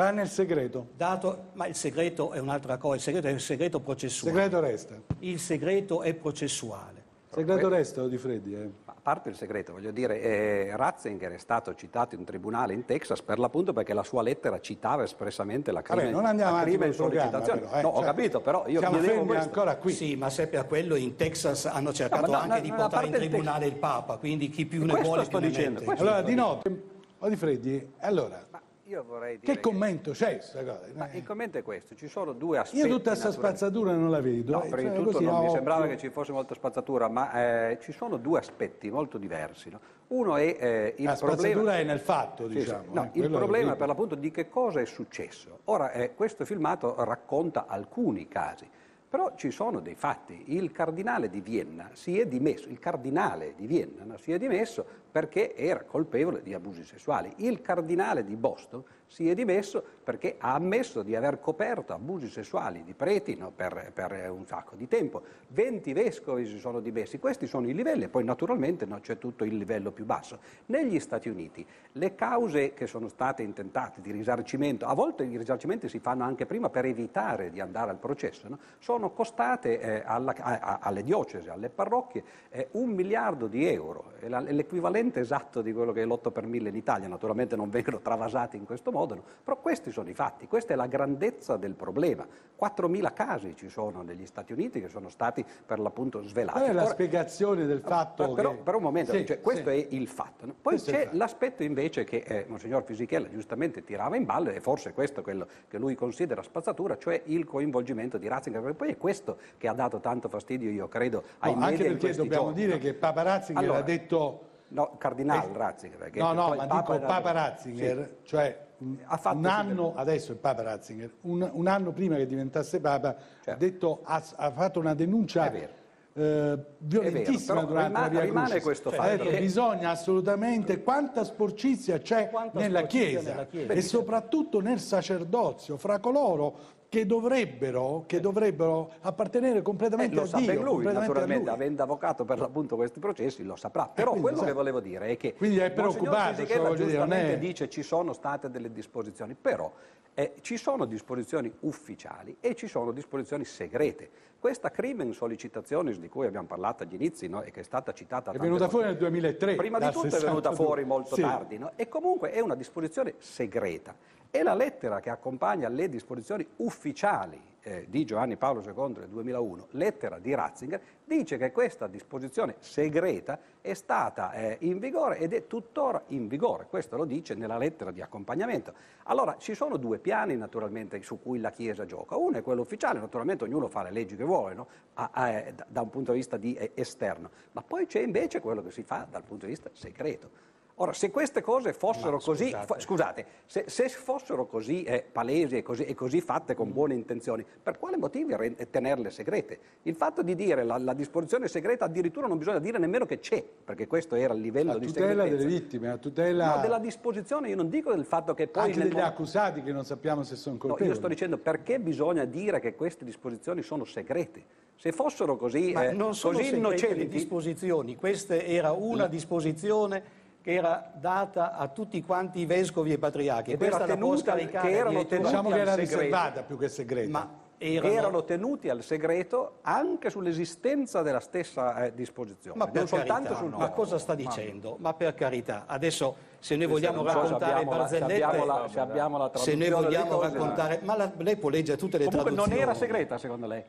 Tranne 0.00 0.22
il 0.22 0.28
segreto. 0.30 0.86
Dato- 0.96 1.48
ma 1.52 1.66
il 1.66 1.74
segreto 1.74 2.32
è 2.32 2.38
un'altra 2.38 2.78
cosa, 2.78 2.94
il 2.94 3.00
segreto 3.02 3.26
è 3.26 3.30
il 3.32 3.40
segreto 3.40 3.76
Il 3.76 3.82
processuale. 3.82 4.34
segreto 4.34 4.60
resta. 4.60 4.94
Il 5.18 5.38
segreto 5.38 6.00
è 6.00 6.14
processuale. 6.14 7.02
Il 7.28 7.34
segreto 7.34 7.68
resta 7.68 8.08
di 8.08 8.16
Freddi. 8.16 8.54
Eh. 8.54 8.70
Ma 8.86 8.94
A 8.94 9.02
parte 9.02 9.28
il 9.28 9.36
segreto, 9.36 9.72
voglio 9.72 9.90
dire, 9.90 10.22
eh, 10.22 10.70
Ratzinger 10.74 11.32
è 11.32 11.38
stato 11.38 11.74
citato 11.74 12.14
in 12.14 12.24
tribunale 12.24 12.72
in 12.72 12.86
Texas 12.86 13.20
per 13.20 13.38
l'appunto 13.38 13.74
perché 13.74 13.92
la 13.92 14.02
sua 14.02 14.22
lettera 14.22 14.58
citava 14.60 15.02
espressamente 15.02 15.70
la 15.70 15.82
crime, 15.82 16.04
Vabbè, 16.04 16.14
non 16.14 16.24
andiamo 16.24 16.52
la 16.52 16.60
avanti 16.60 16.78
crime 16.78 16.94
programma, 16.94 17.30
sollecitazione. 17.30 17.60
però, 17.60 17.78
eh, 17.78 17.82
no, 17.82 17.88
ho 17.88 17.96
cioè, 17.96 18.04
capito, 18.04 18.40
però 18.40 18.68
io 18.68 18.78
siamo 18.80 18.98
fermi 19.00 19.26
questo. 19.26 19.44
ancora 19.44 19.76
qui. 19.76 19.92
Sì, 19.92 20.16
ma 20.16 20.30
seppe 20.30 20.56
a 20.56 20.64
quello 20.64 20.94
in 20.94 21.14
Texas 21.16 21.66
hanno 21.66 21.92
cercato 21.92 22.30
No, 22.30 22.38
anche 22.38 22.54
no, 22.54 22.60
di 22.60 22.68
no, 22.68 22.74
a 22.74 22.78
portare 22.78 23.06
in 23.06 23.12
il 23.12 23.18
tribunale 23.18 23.66
il 23.66 23.76
Papa, 23.76 24.16
quindi 24.16 24.48
chi 24.48 24.64
più 24.64 24.82
ne 24.86 24.98
vuole 25.02 25.24
sto 25.24 25.36
più 25.38 25.46
ne 25.46 25.52
dicendo, 25.52 25.82
Allora, 25.90 26.22
di 26.22 26.34
notte, 26.34 26.82
o 27.18 27.28
di 27.28 27.36
Freddi, 27.36 27.92
allora, 27.98 28.46
dire 28.90 29.38
che 29.40 29.60
commento 29.60 30.10
c'è 30.10 30.36
questa 30.36 30.64
cosa? 30.64 30.80
Ma 30.94 31.08
il 31.12 31.22
commento 31.22 31.58
è 31.58 31.62
questo, 31.62 31.94
ci 31.94 32.08
sono 32.08 32.32
due 32.32 32.58
aspetti. 32.58 32.86
Io 32.86 32.88
tutta 32.96 33.10
questa 33.10 33.30
spazzatura 33.30 33.92
non 33.92 34.10
la 34.10 34.20
vedo. 34.20 34.52
No, 34.52 34.62
eh, 34.64 34.68
prima 34.68 34.90
di 34.90 34.96
cioè, 34.96 35.04
tutto 35.04 35.20
non 35.20 35.44
mi 35.44 35.50
sembrava 35.50 35.86
che 35.86 35.96
ci 35.96 36.10
fosse 36.10 36.32
molta 36.32 36.54
spazzatura, 36.54 37.08
ma 37.08 37.68
eh, 37.70 37.78
ci 37.80 37.92
sono 37.92 38.16
due 38.16 38.38
aspetti 38.38 38.90
molto 38.90 39.18
diversi. 39.18 39.70
no? 39.70 39.80
Uno 40.08 40.36
è 40.36 40.56
eh, 40.58 40.94
il 40.98 41.04
La 41.04 41.14
spazzatura 41.14 41.50
problema... 41.52 41.78
è 41.78 41.84
nel 41.84 42.00
fatto, 42.00 42.46
Sì, 42.48 42.52
sì. 42.54 42.58
diciamo. 42.58 42.84
No, 42.92 43.04
eh, 43.04 43.10
il 43.12 43.24
è 43.24 43.28
problema 43.28 43.48
orribile. 43.48 43.76
per 43.76 43.86
l'appunto 43.86 44.14
di 44.16 44.30
che 44.30 44.48
cosa 44.48 44.80
è 44.80 44.84
successo. 44.86 45.60
Ora, 45.64 45.92
eh, 45.92 46.14
questo 46.14 46.44
filmato 46.44 46.94
racconta 47.04 47.66
alcuni 47.68 48.26
casi, 48.26 48.68
però 49.10 49.34
ci 49.34 49.50
sono 49.50 49.80
dei 49.80 49.96
fatti. 49.96 50.54
Il 50.54 50.70
cardinale 50.70 51.28
di 51.28 51.40
Vienna 51.40 51.90
si 51.94 52.20
è 52.20 52.26
dimesso, 52.26 52.68
il 52.68 52.78
cardinale 52.78 53.54
di 53.56 53.66
Vienna 53.66 54.04
no, 54.04 54.16
si 54.16 54.30
è 54.30 54.38
dimesso 54.38 54.86
perché 55.10 55.56
era 55.56 55.82
colpevole 55.82 56.42
di 56.42 56.54
abusi 56.54 56.84
sessuali. 56.84 57.32
Il 57.38 57.60
cardinale 57.60 58.24
di 58.24 58.36
Boston 58.36 58.84
si 59.10 59.28
è 59.28 59.34
dimesso 59.34 59.82
perché 60.04 60.36
ha 60.38 60.54
ammesso 60.54 61.02
di 61.02 61.16
aver 61.16 61.40
coperto 61.40 61.92
abusi 61.92 62.28
sessuali 62.28 62.84
di 62.84 62.94
preti 62.94 63.34
no, 63.34 63.50
per, 63.54 63.90
per 63.92 64.30
un 64.30 64.46
sacco 64.46 64.76
di 64.76 64.86
tempo. 64.86 65.20
20 65.48 65.92
vescovi 65.92 66.46
si 66.46 66.58
sono 66.58 66.78
dimessi, 66.78 67.18
questi 67.18 67.48
sono 67.48 67.68
i 67.68 67.74
livelli 67.74 68.06
poi 68.08 68.22
naturalmente 68.22 68.86
no, 68.86 69.00
c'è 69.00 69.18
tutto 69.18 69.44
il 69.44 69.56
livello 69.56 69.90
più 69.90 70.04
basso. 70.04 70.38
Negli 70.66 71.00
Stati 71.00 71.28
Uniti 71.28 71.66
le 71.92 72.14
cause 72.14 72.72
che 72.72 72.86
sono 72.86 73.08
state 73.08 73.42
intentate 73.42 74.00
di 74.00 74.12
risarcimento, 74.12 74.86
a 74.86 74.94
volte 74.94 75.24
i 75.24 75.36
risarcimenti 75.36 75.88
si 75.88 75.98
fanno 75.98 76.22
anche 76.22 76.46
prima 76.46 76.70
per 76.70 76.84
evitare 76.84 77.50
di 77.50 77.60
andare 77.60 77.90
al 77.90 77.98
processo, 77.98 78.48
no? 78.48 78.58
sono 78.78 79.10
costate 79.10 79.80
eh, 79.80 80.02
alla- 80.04 80.34
a- 80.38 80.78
alle 80.80 81.02
diocesi, 81.02 81.48
alle 81.48 81.68
parrocchie, 81.68 82.22
eh, 82.50 82.68
un 82.72 82.90
miliardo 82.90 83.48
di 83.48 83.66
euro, 83.66 84.12
è 84.20 84.28
l'equivalente 84.28 85.18
esatto 85.18 85.62
di 85.62 85.72
quello 85.72 85.90
che 85.92 86.02
è 86.02 86.04
l'8 86.04 86.30
per 86.30 86.46
mille 86.46 86.68
in 86.68 86.76
Italia, 86.76 87.08
naturalmente 87.08 87.56
non 87.56 87.70
vengono 87.70 87.98
travasati 88.02 88.56
in 88.56 88.64
questo 88.64 88.90
modo, 88.92 88.98
no? 89.06 89.22
però 89.44 89.58
questi 89.58 89.90
sono 89.90 90.08
i 90.08 90.14
fatti, 90.14 90.46
questa 90.46 90.72
è 90.72 90.76
la 90.76 90.86
grandezza 90.86 91.56
del 91.56 91.74
problema. 91.74 92.26
4.000 92.60 93.12
casi 93.14 93.56
ci 93.56 93.70
sono 93.70 94.02
negli 94.02 94.26
Stati 94.26 94.52
Uniti 94.52 94.82
che 94.82 94.88
sono 94.88 95.08
stati 95.08 95.42
per 95.64 95.78
l'appunto 95.78 96.22
svelati. 96.22 96.58
Qual 96.58 96.70
è 96.70 96.72
la 96.74 96.82
Ora- 96.82 96.90
spiegazione 96.90 97.64
del 97.64 97.80
fatto 97.80 98.34
però, 98.34 98.50
che... 98.50 98.56
però 98.58 98.76
un 98.76 98.82
momento, 98.82 99.12
Sì, 99.12 99.24
cioè, 99.24 99.40
questo 99.40 99.70
sì. 99.70 99.76
è 99.80 99.86
il 99.92 100.06
fatto. 100.06 100.44
no? 100.44 100.52
Poi 100.60 100.74
Questo 100.74 100.90
c'è 100.90 101.04
fatto. 101.04 101.16
l'aspetto 101.16 101.62
invece 101.62 102.04
che 102.04 102.18
eh, 102.18 102.44
Monsignor 102.48 102.82
Fisichella 102.84 103.30
giustamente 103.30 103.82
tirava 103.82 104.16
in 104.16 104.26
ballo, 104.26 104.50
e 104.50 104.60
forse 104.60 104.92
questo 104.92 105.20
è 105.20 105.22
quello 105.22 105.46
che 105.68 105.78
lui 105.78 105.94
considera 105.94 106.42
spazzatura, 106.42 106.98
cioè 106.98 107.22
il 107.26 107.46
coinvolgimento 107.46 108.18
di 108.18 108.28
Ratzinger, 108.28 108.60
perché 108.60 108.76
poi 108.76 108.90
è 108.90 108.96
questo 108.98 109.38
che 109.56 109.66
ha 109.66 109.72
dato 109.72 109.98
tanto 110.00 110.28
fastidio, 110.28 110.68
io 110.70 110.86
credo, 110.86 111.22
ai 111.38 111.54
No, 111.54 111.60
media 111.60 111.68
anche 111.70 111.82
in 111.84 111.88
perché 111.92 112.04
questi 112.08 112.22
dobbiamo 112.22 112.44
giorni, 112.48 112.60
dire 112.62 112.72
no? 112.74 112.78
che 112.78 112.92
Papa 112.92 113.22
Ratzinger 113.22 113.64
Allora, 113.64 113.78
ha 113.78 113.82
detto... 113.82 114.40
No, 114.72 114.96
Cardinale 114.98 115.48
Ratzinger. 115.52 115.98
perché 115.98 116.18
No, 116.20 116.32
no, 116.34 116.54
ma 116.54 116.66
dico 116.66 116.98
Papa 117.00 117.30
Ratzinger, 117.32 118.16
cioè 118.22 118.68
un, 118.80 119.46
anno, 119.46 119.94
adesso 119.94 120.32
è 120.32 120.34
Papa 120.36 120.62
Ratzinger, 120.62 121.10
un, 121.22 121.48
un 121.52 121.66
anno 121.66 121.92
prima 121.92 122.16
che 122.16 122.26
diventasse 122.26 122.80
Papa, 122.80 123.08
ha, 123.08 123.16
Certo. 123.44 123.58
detto, 123.64 124.00
ha, 124.04 124.22
ha 124.36 124.50
fatto 124.50 124.80
una 124.80 124.94
denuncia 124.94 125.48
vero. 125.50 125.78
eh, 126.12 126.58
violentissima 126.78 127.54
però 127.60 127.66
durante 127.66 127.88
rima- 127.88 128.00
la 128.00 128.08
Via 128.08 128.20
rimane 128.20 128.60
questo 128.60 128.88
Ha 128.88 128.92
fatto, 128.92 129.08
detto 129.10 129.24
perché- 129.24 129.38
bisogna 129.40 129.90
assolutamente, 129.90 130.82
quanta 130.82 131.24
sporcizia 131.24 131.98
c'è 131.98 132.30
Quanta 132.30 132.58
nella 132.58 132.78
sporcizia 132.80 133.06
Chiesa 133.20 133.30
nella 133.30 133.46
Chiesa. 133.46 133.72
e 133.74 133.80
soprattutto 133.82 134.60
nel 134.60 134.80
sacerdozio, 134.80 135.76
fra 135.76 135.98
coloro 136.00 136.78
che 136.90 137.06
dovrebbero, 137.06 138.02
che 138.04 138.18
dovrebbero 138.18 138.90
appartenere 139.02 139.62
completamente 139.62 140.12
Eh, 140.12 140.18
lo 140.18 140.22
a 140.24 140.26
sa 140.26 140.36
Dio. 140.38 140.46
ben 140.46 140.56
lui, 140.56 140.64
completamente 140.64 140.98
a 140.98 141.06
naturalmente, 141.06 141.44
lui. 141.44 141.54
avendo 141.54 141.82
avvocato 141.84 142.24
per 142.24 142.40
l'appunto 142.40 142.74
questi 142.74 142.98
processi, 142.98 143.44
lo 143.44 143.54
saprà. 143.54 143.86
Però 143.86 144.10
quindi, 144.10 144.22
quello 144.28 144.38
sa- 144.38 144.46
che 144.46 144.52
volevo 144.52 144.80
dire 144.80 145.06
è 145.06 145.16
che 145.16 145.34
Quindi 145.34 145.58
è 145.58 145.70
preoccupato, 145.70 146.44
cioè, 146.44 146.58
voglio 146.58 146.74
dire, 146.74 146.88
giustamente 146.88 147.34
è- 147.34 147.38
dice 147.38 147.68
ci 147.70 147.84
sono 147.84 148.12
state 148.12 148.50
delle 148.50 148.72
disposizioni, 148.72 149.36
però 149.40 149.72
eh, 150.14 150.32
ci 150.40 150.56
sono 150.56 150.84
disposizioni 150.84 151.50
ufficiali 151.60 152.36
e 152.40 152.56
ci 152.56 152.66
sono 152.66 152.90
disposizioni 152.90 153.44
segrete. 153.44 154.10
Questa 154.40 154.70
crimen 154.72 155.12
sollicitationis 155.12 155.96
di 156.00 156.08
cui 156.08 156.26
abbiamo 156.26 156.48
parlato 156.48 156.82
agli 156.82 156.94
inizi 156.94 157.28
no, 157.28 157.42
e 157.42 157.52
che 157.52 157.60
è 157.60 157.62
stata 157.62 157.92
citata 157.92 158.32
È 158.32 158.36
venuta 158.38 158.66
volte, 158.66 158.70
fuori 158.72 158.86
nel 158.88 158.96
2003. 158.96 159.54
Prima 159.54 159.78
di 159.78 159.84
tutto 159.92 160.06
è 160.08 160.10
venuta 160.18 160.50
62. 160.50 160.56
fuori 160.56 160.84
molto 160.84 161.14
Sì. 161.14 161.20
tardi 161.20 161.56
no? 161.58 161.70
e 161.76 161.88
comunque 161.88 162.32
è 162.32 162.40
una 162.40 162.56
disposizione 162.56 163.14
segreta. 163.18 163.94
E 164.32 164.44
la 164.44 164.54
lettera 164.54 165.00
che 165.00 165.10
accompagna 165.10 165.68
le 165.68 165.88
disposizioni 165.88 166.46
ufficiali 166.58 167.50
eh, 167.62 167.86
di 167.88 168.04
Giovanni 168.04 168.36
Paolo 168.36 168.62
II 168.62 168.94
del 168.94 169.08
2001, 169.08 169.66
lettera 169.72 170.20
di 170.20 170.32
Ratzinger, 170.32 170.80
dice 171.04 171.36
che 171.36 171.50
questa 171.50 171.88
disposizione 171.88 172.54
segreta 172.60 173.38
è 173.60 173.74
stata 173.74 174.32
eh, 174.32 174.56
in 174.60 174.78
vigore 174.78 175.18
ed 175.18 175.32
è 175.32 175.48
tuttora 175.48 176.02
in 176.08 176.28
vigore. 176.28 176.66
Questo 176.68 176.96
lo 176.96 177.04
dice 177.04 177.34
nella 177.34 177.58
lettera 177.58 177.90
di 177.90 178.00
accompagnamento. 178.00 178.72
Allora, 179.04 179.36
ci 179.36 179.54
sono 179.54 179.76
due 179.76 179.98
piani 179.98 180.36
naturalmente 180.36 181.02
su 181.02 181.20
cui 181.20 181.40
la 181.40 181.50
Chiesa 181.50 181.84
gioca. 181.84 182.16
Uno 182.16 182.38
è 182.38 182.42
quello 182.42 182.62
ufficiale, 182.62 183.00
naturalmente 183.00 183.42
ognuno 183.42 183.68
fa 183.68 183.82
le 183.82 183.90
leggi 183.90 184.14
che 184.14 184.24
vuole, 184.24 184.54
no? 184.54 184.68
A- 184.94 185.10
a- 185.12 185.28
eh, 185.30 185.54
da, 185.66 185.80
un 185.82 185.90
punto 185.90 186.12
di 186.12 186.18
vista 186.18 186.36
di, 186.36 186.54
eh, 186.54 186.70
esterno, 186.74 187.30
ma 187.50 187.62
poi 187.62 187.86
c'è 187.86 188.00
invece 188.00 188.40
quello 188.40 188.62
che 188.62 188.70
si 188.70 188.84
fa 188.84 189.08
dal 189.10 189.24
punto 189.24 189.46
di 189.46 189.52
vista 189.52 189.70
segreto. 189.72 190.49
Ora, 190.82 190.94
se 190.94 191.10
queste 191.10 191.42
cose 191.42 191.74
fossero 191.74 192.18
così, 192.18 192.46
scusate. 192.48 192.66
fo- 192.66 192.80
scusate, 192.80 193.26
se, 193.44 193.64
se 193.66 193.88
fossero 193.90 194.46
così 194.46 194.82
eh, 194.82 195.04
palesi 195.12 195.58
e 195.58 195.62
così, 195.62 195.84
e 195.84 195.92
così 195.94 196.22
fatte 196.22 196.54
con 196.54 196.72
buone 196.72 196.94
intenzioni, 196.94 197.44
per 197.62 197.78
quale 197.78 197.98
motivo 197.98 198.34
re- 198.34 198.54
tenerle 198.70 199.10
segrete? 199.10 199.58
Il 199.82 199.94
fatto 199.94 200.22
di 200.22 200.34
dire 200.34 200.64
la, 200.64 200.78
la 200.78 200.94
disposizione 200.94 201.48
segreta 201.48 201.84
addirittura 201.84 202.26
non 202.28 202.38
bisogna 202.38 202.60
dire 202.60 202.78
nemmeno 202.78 203.04
che 203.04 203.18
c'è, 203.18 203.44
perché 203.62 203.86
questo 203.86 204.14
era 204.14 204.32
il 204.32 204.40
livello 204.40 204.72
La 204.72 204.78
di 204.78 204.86
tutela 204.86 205.08
segretezza. 205.24 205.36
delle 205.36 205.48
vittime, 205.60 205.88
la 205.88 205.96
tutela 205.98 206.54
No, 206.54 206.60
della 206.62 206.78
disposizione, 206.78 207.50
io 207.50 207.56
non 207.56 207.68
dico 207.68 207.92
del 207.94 208.06
fatto 208.06 208.32
che 208.32 208.46
poi... 208.48 208.62
anche 208.70 208.78
degli 208.82 208.92
mo- 208.94 209.02
accusati 209.04 209.62
che 209.62 209.72
non 209.72 209.84
sappiamo 209.84 210.22
se 210.22 210.34
sono 210.34 210.54
No, 210.54 210.60
colpevoli. 210.62 210.88
io 210.88 210.94
sto 210.96 211.08
dicendo 211.08 211.36
perché 211.36 211.78
bisogna 211.78 212.24
dire 212.24 212.58
che 212.58 212.74
queste 212.74 213.04
disposizioni 213.04 213.60
sono 213.60 213.84
segrete. 213.84 214.68
Se 214.76 214.92
fossero 214.92 215.36
così, 215.36 215.72
Ma 215.72 215.88
eh, 215.90 215.92
non 215.92 216.14
sono 216.14 216.38
così 216.38 216.56
innocenti, 216.56 217.06
disposizioni, 217.06 217.96
questa 217.96 218.34
era 218.36 218.72
una 218.72 219.08
disposizione 219.08 220.02
che 220.42 220.52
era 220.54 220.90
data 220.94 221.54
a 221.56 221.68
tutti 221.68 222.02
quanti 222.02 222.40
i 222.40 222.46
vescovi 222.46 222.92
e 222.92 222.98
patriarchi. 222.98 223.52
Ed 223.52 223.58
Questa 223.58 223.76
era 223.84 223.86
tenuta- 223.94 224.34
che 224.34 224.70
erano 224.70 225.04
tenuti 225.06 225.28
Diciamo 225.28 225.48
che 225.50 225.58
era 225.58 225.72
al 225.72 225.78
segreto. 225.78 225.96
riservata 226.00 226.42
più 226.42 226.56
che 226.58 226.68
segreta. 226.68 227.10
ma 227.10 227.28
erano... 227.58 227.92
erano, 227.92 228.24
tenuti 228.24 228.70
al 228.70 228.82
segreto 228.82 229.58
anche 229.62 230.08
sull'esistenza 230.08 231.02
della 231.02 231.20
stessa 231.20 231.84
eh, 231.84 231.94
disposizione, 231.94 232.56
ma 232.56 232.64
per 232.66 232.74
non 232.76 232.86
soltanto 232.88 233.12
carità, 233.34 233.36
sul 233.36 233.50
ma 233.50 233.56
nome. 233.58 233.72
cosa 233.74 233.98
sta 233.98 234.14
dicendo? 234.14 234.76
Ma 234.80 234.94
per 234.94 235.14
carità, 235.14 235.64
adesso 235.66 236.16
se 236.38 236.56
noi 236.56 236.66
vogliamo 236.66 237.02
Non 237.02 237.10
so 237.12 237.18
se 237.18 237.22
raccontare 237.24 237.58
se 237.60 237.64
barzellette, 237.66 238.22
abbiamo 238.22 238.44
la, 238.46 238.68
se 238.70 238.80
abbiamo 238.80 239.18
la 239.18 239.24
se 239.24 239.30
traduzione 239.32 239.68
noi 239.68 239.82
vogliamo 239.82 240.10
cose, 240.16 240.32
raccontare, 240.32 240.80
ma 240.84 240.96
la- 240.96 241.12
lei 241.18 241.36
può 241.36 241.50
leggere 241.50 241.76
tutte 241.76 241.98
le 241.98 242.04
Comunque 242.06 242.30
non 242.30 242.44
traduzioni. 242.46 242.70
era 242.70 242.78
segreta 242.78 243.18
secondo 243.18 243.46
lei? 243.46 243.62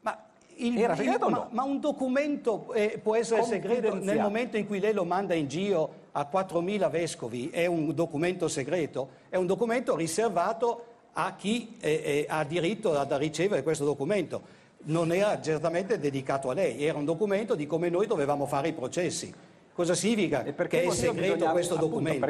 Ma, 0.00 0.18
il- 0.56 0.78
Era 0.78 0.92
il- 0.92 0.98
segreto 0.98 1.24
o 1.24 1.30
ma- 1.30 1.36
no? 1.38 1.46
ma 1.52 1.62
un 1.62 1.80
documento 1.80 2.72
eh, 2.74 3.00
può 3.02 3.14
essere 3.16 3.42
segreto 3.44 3.94
nel 3.94 4.18
momento 4.20 4.58
in 4.58 4.66
cui 4.66 4.78
lei 4.78 4.92
lo 4.92 5.04
manda 5.06 5.32
in 5.32 5.48
giro 5.48 6.06
a 6.18 6.28
4.000 6.30 6.90
vescovi, 6.90 7.48
è 7.50 7.66
un 7.66 7.94
documento 7.94 8.48
segreto, 8.48 9.08
è 9.28 9.36
un 9.36 9.46
documento 9.46 9.94
riservato 9.94 10.84
a 11.12 11.36
chi 11.36 11.76
eh, 11.80 11.90
eh, 12.04 12.26
ha 12.28 12.42
diritto 12.44 12.96
ad- 12.98 13.12
a 13.12 13.16
ricevere 13.16 13.62
questo 13.62 13.84
documento. 13.84 14.56
Non 14.84 15.12
era 15.12 15.40
certamente 15.40 15.98
dedicato 15.98 16.50
a 16.50 16.54
lei, 16.54 16.84
era 16.84 16.98
un 16.98 17.04
documento 17.04 17.54
di 17.54 17.66
come 17.66 17.88
noi 17.88 18.06
dovevamo 18.08 18.46
fare 18.46 18.68
i 18.68 18.72
processi. 18.72 19.32
Cosa 19.72 19.94
significa 19.94 20.42
E 20.42 20.52
perché 20.52 20.80
che 20.80 20.88
è 20.88 20.90
segreto 20.90 21.46
questo 21.50 21.76
documento? 21.76 22.26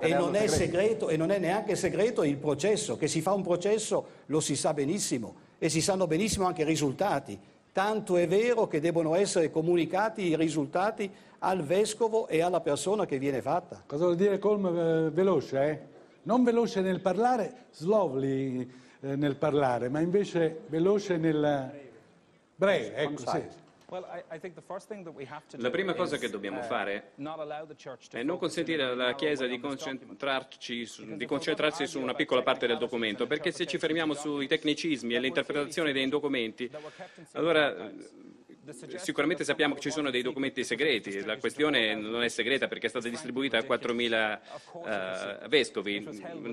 e 0.00 0.14
non 0.14 0.34
è 0.34 0.46
segreto? 0.46 0.56
segreto 0.56 1.08
e 1.10 1.16
non 1.18 1.30
è 1.30 1.38
neanche 1.38 1.76
segreto 1.76 2.24
il 2.24 2.38
processo, 2.38 2.96
che 2.96 3.08
si 3.08 3.20
fa 3.20 3.34
un 3.34 3.42
processo 3.42 4.06
lo 4.26 4.40
si 4.40 4.56
sa 4.56 4.72
benissimo 4.72 5.34
e 5.58 5.68
si 5.68 5.82
sanno 5.82 6.06
benissimo 6.06 6.46
anche 6.46 6.62
i 6.62 6.64
risultati. 6.64 7.38
Tanto 7.72 8.16
è 8.16 8.26
vero 8.26 8.66
che 8.66 8.80
devono 8.80 9.14
essere 9.14 9.50
comunicati 9.50 10.22
i 10.22 10.36
risultati 10.36 11.10
al 11.40 11.62
vescovo 11.62 12.26
e 12.28 12.40
alla 12.42 12.60
persona 12.60 13.06
che 13.06 13.18
viene 13.18 13.40
fatta. 13.42 13.82
Cosa 13.86 14.04
vuol 14.04 14.16
dire 14.16 14.38
Colm 14.38 14.66
eh, 14.66 15.10
veloce? 15.10 15.62
eh? 15.62 15.96
Non 16.22 16.44
veloce 16.44 16.80
nel 16.80 17.00
parlare, 17.00 17.66
slowly 17.70 18.70
eh, 19.00 19.16
nel 19.16 19.36
parlare, 19.36 19.88
ma 19.88 20.00
invece 20.00 20.62
veloce 20.66 21.16
nel 21.16 21.88
breve. 22.54 22.94
Ecco, 22.96 23.26
sì. 23.30 23.42
La 25.56 25.70
prima 25.70 25.94
cosa 25.94 26.18
che 26.18 26.28
dobbiamo 26.28 26.60
fare 26.60 27.12
è 28.18 28.22
non 28.22 28.36
consentire 28.36 28.82
alla 28.82 29.14
Chiesa 29.14 29.46
di, 29.46 29.58
concentrarci 29.58 30.84
su- 30.84 31.16
di 31.16 31.24
concentrarsi 31.24 31.86
su 31.86 31.98
una 31.98 32.12
piccola 32.12 32.42
parte 32.42 32.66
del 32.66 32.76
documento, 32.76 33.26
perché 33.26 33.50
se 33.50 33.64
ci 33.64 33.78
fermiamo 33.78 34.12
sui 34.12 34.46
tecnicismi 34.46 35.14
e 35.14 35.20
l'interpretazione 35.20 35.92
dei 35.92 36.06
documenti, 36.06 36.70
allora 37.32 37.74
eh, 37.74 37.94
sicuramente 38.96 39.44
sappiamo 39.44 39.74
che 39.74 39.80
ci 39.80 39.90
sono 39.90 40.10
dei 40.10 40.22
documenti 40.22 40.64
segreti, 40.64 41.24
la 41.24 41.38
questione 41.38 41.94
non 41.94 42.22
è 42.22 42.28
segreta 42.28 42.68
perché 42.68 42.86
è 42.86 42.90
stata 42.90 43.08
distribuita 43.08 43.58
a 43.58 43.62
4.000 43.62 44.38
eh, 45.44 45.48
vescovi, 45.48 46.06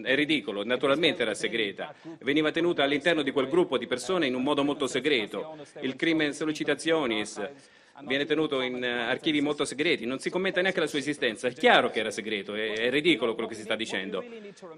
è 0.04 0.15
ridicolo, 0.15 0.63
naturalmente 0.63 1.21
era 1.21 1.34
segreta, 1.34 1.93
veniva 2.19 2.51
tenuta 2.51 2.84
all'interno 2.84 3.21
di 3.21 3.32
quel 3.32 3.47
gruppo 3.47 3.78
di 3.78 3.88
persone 3.88 4.28
in 4.28 4.36
un 4.36 4.43
modo 4.43 4.63
molto 4.63 4.88
segreto, 4.88 5.58
il 5.82 5.95
crimen 5.95 6.34
sollicitationis 6.34 7.41
viene 8.03 8.25
tenuto 8.25 8.62
in 8.62 8.84
eh, 8.84 8.89
archivi 8.89 9.41
molto 9.41 9.63
segreti, 9.63 10.05
non 10.05 10.19
si 10.19 10.29
commenta 10.29 10.62
neanche 10.62 10.79
la 10.79 10.88
sua 10.88 10.99
esistenza, 10.99 11.47
è 11.47 11.53
chiaro 11.53 11.89
che 11.89 11.99
era 11.99 12.12
segreto, 12.12 12.53
è, 12.53 12.73
è 12.73 12.89
ridicolo 12.89 13.34
quello 13.34 13.47
che 13.47 13.55
si 13.55 13.62
sta 13.62 13.75
dicendo. 13.75 14.23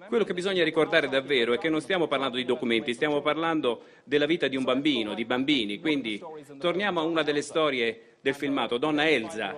Quello 0.08 0.23
che 0.23 0.34
bisogna 0.34 0.63
ricordare 0.63 1.10
davvero 1.10 1.53
è 1.53 1.58
che 1.58 1.69
non 1.69 1.82
stiamo 1.82 2.08
parlando 2.08 2.38
di 2.38 2.45
documenti, 2.45 2.93
stiamo 2.93 3.21
parlando 3.21 3.84
della 4.03 4.25
vita 4.25 4.47
di 4.47 4.56
un 4.56 4.63
bambino, 4.63 5.13
di 5.13 5.25
bambini, 5.25 5.80
quindi 5.80 6.21
torniamo 6.60 6.99
a 6.99 7.03
una 7.03 7.23
delle 7.23 7.41
storie 7.41 8.01
del 8.19 8.36
filmato, 8.36 8.77
donna 8.77 9.08
Elsa 9.08 9.56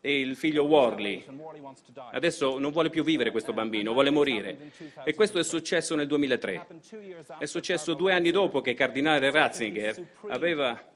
e 0.00 0.20
il 0.20 0.36
figlio 0.36 0.64
Worley. 0.64 1.24
Adesso 2.12 2.58
non 2.58 2.70
vuole 2.72 2.90
più 2.90 3.02
vivere 3.02 3.30
questo 3.30 3.52
bambino, 3.52 3.92
vuole 3.92 4.10
morire. 4.10 4.70
E 5.04 5.14
questo 5.14 5.38
è 5.38 5.44
successo 5.44 5.94
nel 5.94 6.06
2003. 6.06 6.66
È 7.38 7.46
successo 7.46 7.94
due 7.94 8.12
anni 8.12 8.30
dopo 8.30 8.60
che 8.60 8.70
il 8.70 8.76
cardinale 8.76 9.30
Ratzinger 9.30 10.06
aveva 10.28 10.92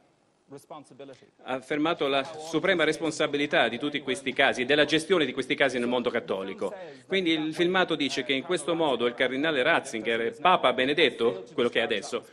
ha 1.43 1.53
affermato 1.53 2.09
la 2.09 2.25
suprema 2.25 2.85
responsabilità 2.85 3.69
di 3.69 3.79
tutti 3.79 4.01
questi 4.01 4.33
casi 4.33 4.63
e 4.63 4.65
della 4.65 4.87
gestione 4.87 5.27
di 5.27 5.35
questi 5.35 5.55
casi 5.55 5.79
nel 5.79 5.89
mondo 5.89 6.09
cattolico. 6.09 6.75
Quindi 7.07 7.33
il 7.33 7.55
filmato 7.55 7.95
dice 7.95 8.25
che 8.25 8.33
in 8.33 8.43
questo 8.43 8.75
modo 8.75 9.07
il 9.07 9.13
cardinale 9.13 9.63
Ratzinger 9.63 10.21
e 10.23 10.31
Papa 10.33 10.73
Benedetto, 10.73 11.45
quello 11.53 11.69
che 11.69 11.81
è 11.81 11.83
adesso, 11.83 12.25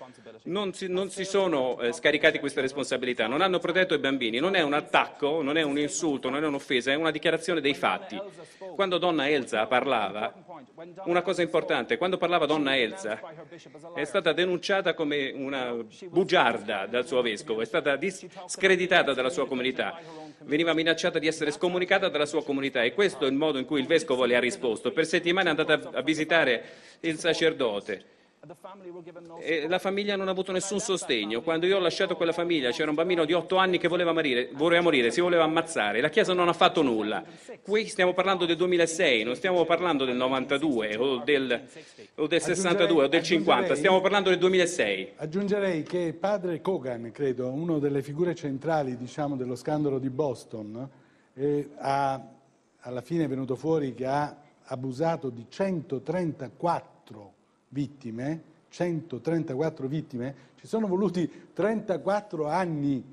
non 0.44 0.74
si, 0.74 0.88
non 0.88 1.10
si 1.10 1.26
sono 1.26 1.78
eh, 1.82 1.92
scaricati 1.92 2.40
queste 2.40 2.62
responsabilità, 2.62 3.28
non 3.28 3.42
hanno 3.42 3.60
protetto 3.60 3.94
i 3.94 4.00
bambini, 4.00 4.40
non 4.40 4.56
è 4.56 4.62
un 4.62 4.74
attacco, 4.74 5.42
non 5.42 5.58
è 5.58 5.62
un 5.64 5.78
insulto, 5.78 6.30
non 6.30 6.42
è 6.42 6.48
un'offesa, 6.48 6.92
è 6.92 6.96
una 6.96 7.12
dichiarazione 7.12 7.60
dei 7.60 7.74
fatti. 7.74 8.18
Quando 8.76 8.98
donna 8.98 9.28
Elsa 9.30 9.66
parlava, 9.66 10.34
una 11.06 11.22
cosa 11.22 11.42
importante, 11.42 11.98
quando 11.98 12.18
parlava 12.18 12.46
donna 12.46 12.78
Elsa 12.78 13.20
è 13.94 14.04
stata 14.06 14.32
denunciata 14.32 14.94
come 14.94 15.32
una 15.32 15.76
bugiarda 16.10 16.86
dal 16.86 17.06
suo 17.06 17.22
vescovo, 17.22 17.62
è 17.62 17.66
stata 17.66 17.96
dis- 17.96 18.26
screditata 18.46 19.14
dalla 19.14 19.30
sua 19.30 19.48
comunità, 19.48 20.00
veniva 20.44 20.74
minacciata 20.74 21.20
di 21.20 21.28
essere 21.28 21.52
scomunicata 21.52 22.10
dalla 22.10 22.26
sua 22.26 22.44
comunità 22.44 22.84
e 22.84 22.94
questo 22.94 23.26
è 23.26 23.28
il 23.28 23.36
modo 23.36 23.58
in 23.58 23.66
cui 23.66 23.80
il 23.80 23.88
vescovo 23.88 24.26
le 24.26 24.36
ha 24.36 24.40
risposto. 24.40 24.92
Per 24.92 25.06
settimane 25.06 25.48
è 25.48 25.56
andata 25.58 25.90
a 25.92 26.02
visitare 26.02 26.64
il 27.02 27.18
sacerdote. 27.18 28.14
E 29.40 29.68
la 29.68 29.80
famiglia 29.80 30.16
non 30.16 30.28
ha 30.28 30.32
avuto 30.32 30.52
nessun 30.52 30.80
sostegno. 30.80 31.42
Quando 31.42 31.66
io 31.66 31.78
ho 31.78 31.80
lasciato 31.80 32.16
quella 32.16 32.32
famiglia 32.32 32.72
c'era 32.72 32.90
un 32.90 32.96
bambino 32.96 33.26
di 33.26 33.34
8 33.34 33.56
anni 33.58 33.78
che 33.78 33.88
voleva 33.88 34.14
morire, 34.14 34.50
voleva 34.54 34.82
morire, 34.82 35.12
si 35.12 35.22
voleva 35.22 35.44
ammazzare. 35.44 36.02
La 36.02 36.10
Chiesa 36.10 36.34
non 36.34 36.48
ha 36.48 36.54
fatto 36.54 36.82
nulla. 36.82 37.24
Qui 37.62 37.88
stiamo 37.88 38.14
parlando 38.14 38.46
del 38.46 38.56
2006, 38.56 39.24
non 39.24 39.36
stiamo 39.36 39.66
parlando 39.66 40.06
del 40.06 40.16
92 40.16 40.96
o 40.98 41.18
del, 41.24 41.68
o 42.16 42.28
del 42.28 42.42
62 42.42 43.04
o 43.04 43.08
del 43.08 43.24
50, 43.24 43.76
stiamo 43.76 44.02
parlando 44.02 44.30
del 44.30 44.38
2006. 44.38 45.14
Aggiungerei 45.16 45.84
che 45.84 46.14
padre 46.14 46.62
Kogan, 46.62 47.12
credo, 47.12 47.50
una 47.50 47.80
delle 47.80 48.04
figure 48.04 48.36
centrali 48.36 48.98
diciamo, 48.98 49.36
dello 49.36 49.56
scandalo 49.56 50.00
di 50.00 50.10
Boston, 50.10 50.90
eh, 51.34 51.70
ha, 51.78 52.22
alla 52.82 53.02
fine 53.02 53.24
è 53.24 53.28
venuto 53.28 53.56
fuori 53.56 53.94
che 53.94 54.06
ha 54.06 54.38
abusato 54.66 55.30
di 55.30 55.46
134 55.48 57.34
vittime, 57.76 58.42
134 58.70 59.88
vittime, 59.88 60.36
ci 60.56 60.66
sono 60.66 60.88
voluti 60.88 61.30
34 61.52 62.48
anni 62.48 63.04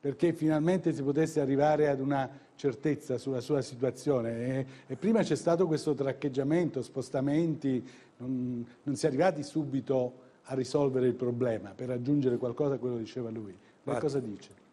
perché 0.00 0.32
finalmente 0.32 0.94
si 0.94 1.02
potesse 1.02 1.40
arrivare 1.40 1.88
ad 1.88 2.00
una 2.00 2.46
certezza 2.54 3.18
sulla 3.18 3.40
sua 3.40 3.60
situazione 3.60 4.30
e, 4.46 4.66
e 4.86 4.96
prima 4.96 5.22
c'è 5.22 5.36
stato 5.36 5.66
questo 5.66 5.94
traccheggiamento, 5.94 6.82
spostamenti, 6.82 7.86
non, 8.16 8.66
non 8.82 8.96
si 8.96 9.04
è 9.04 9.08
arrivati 9.08 9.42
subito 9.42 10.26
a 10.44 10.54
risolvere 10.54 11.06
il 11.06 11.14
problema, 11.14 11.70
per 11.70 11.90
aggiungere 11.90 12.38
qualcosa 12.38 12.74
a 12.74 12.78
quello 12.78 12.96
che 12.96 13.02
diceva 13.02 13.28
lui. 13.28 13.54
Lei 13.82 13.98
cosa 14.00 14.18
dice? 14.18 14.66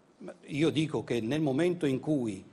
Io 0.46 0.70
dico 0.70 1.04
che 1.04 1.20
nel 1.20 1.42
momento 1.42 1.86
in 1.86 2.00
cui 2.00 2.44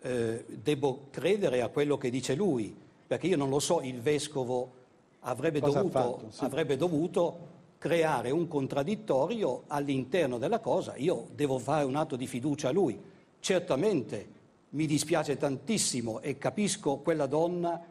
eh, 0.00 0.44
devo 0.46 1.06
credere 1.10 1.62
a 1.62 1.68
quello 1.68 1.96
che 1.96 2.10
dice 2.10 2.34
lui, 2.34 2.76
perché 3.06 3.26
io 3.26 3.38
non 3.38 3.48
lo 3.48 3.58
so, 3.58 3.80
il 3.80 4.00
vescovo 4.00 4.80
avrebbe 5.22 5.60
dovuto, 5.60 5.88
fatto? 5.88 6.26
Sì. 6.30 6.44
avrebbe 6.44 6.76
dovuto 6.76 7.50
creare 7.78 8.30
un 8.30 8.46
contraddittorio 8.46 9.64
all'interno 9.66 10.38
della 10.38 10.60
cosa, 10.60 10.94
io 10.96 11.26
devo 11.34 11.58
fare 11.58 11.84
un 11.84 11.96
atto 11.96 12.14
di 12.16 12.26
fiducia 12.26 12.68
a 12.68 12.72
lui. 12.72 12.98
Certamente 13.40 14.40
mi 14.70 14.86
dispiace 14.86 15.36
tantissimo 15.36 16.20
e 16.20 16.38
capisco 16.38 16.96
quella 16.98 17.26
donna 17.26 17.84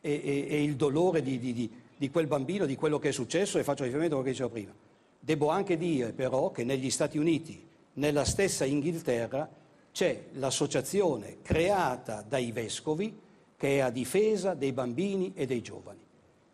e, 0.00 0.12
e- 0.12 0.46
e 0.48 0.62
il 0.62 0.76
dolore 0.76 1.22
di, 1.22 1.38
di- 1.38 1.52
di- 1.52 1.70
di 1.96 2.10
quel 2.10 2.26
bambino, 2.26 2.66
di 2.66 2.76
quello 2.76 2.98
che 2.98 3.08
è 3.08 3.12
successo 3.12 3.58
e 3.58 3.64
faccio 3.64 3.82
riferimento 3.84 4.16
a 4.16 4.20
quello 4.20 4.34
che 4.34 4.42
dicevo 4.44 4.50
prima. 4.54 4.72
Devo 5.18 5.48
anche 5.48 5.76
dire 5.76 6.12
però 6.12 6.50
che 6.50 6.64
negli 6.64 6.90
Stati 6.90 7.18
Uniti, 7.18 7.66
nella 7.94 8.24
stessa 8.24 8.64
Inghilterra, 8.64 9.48
c'è 9.92 10.24
l'associazione 10.32 11.38
creata 11.42 12.22
dai 12.26 12.52
vescovi 12.52 13.18
che 13.56 13.76
è 13.76 13.78
a 13.80 13.90
difesa 13.90 14.54
dei 14.54 14.72
bambini 14.72 15.32
e 15.34 15.44
dei 15.46 15.60
giovani. 15.60 15.98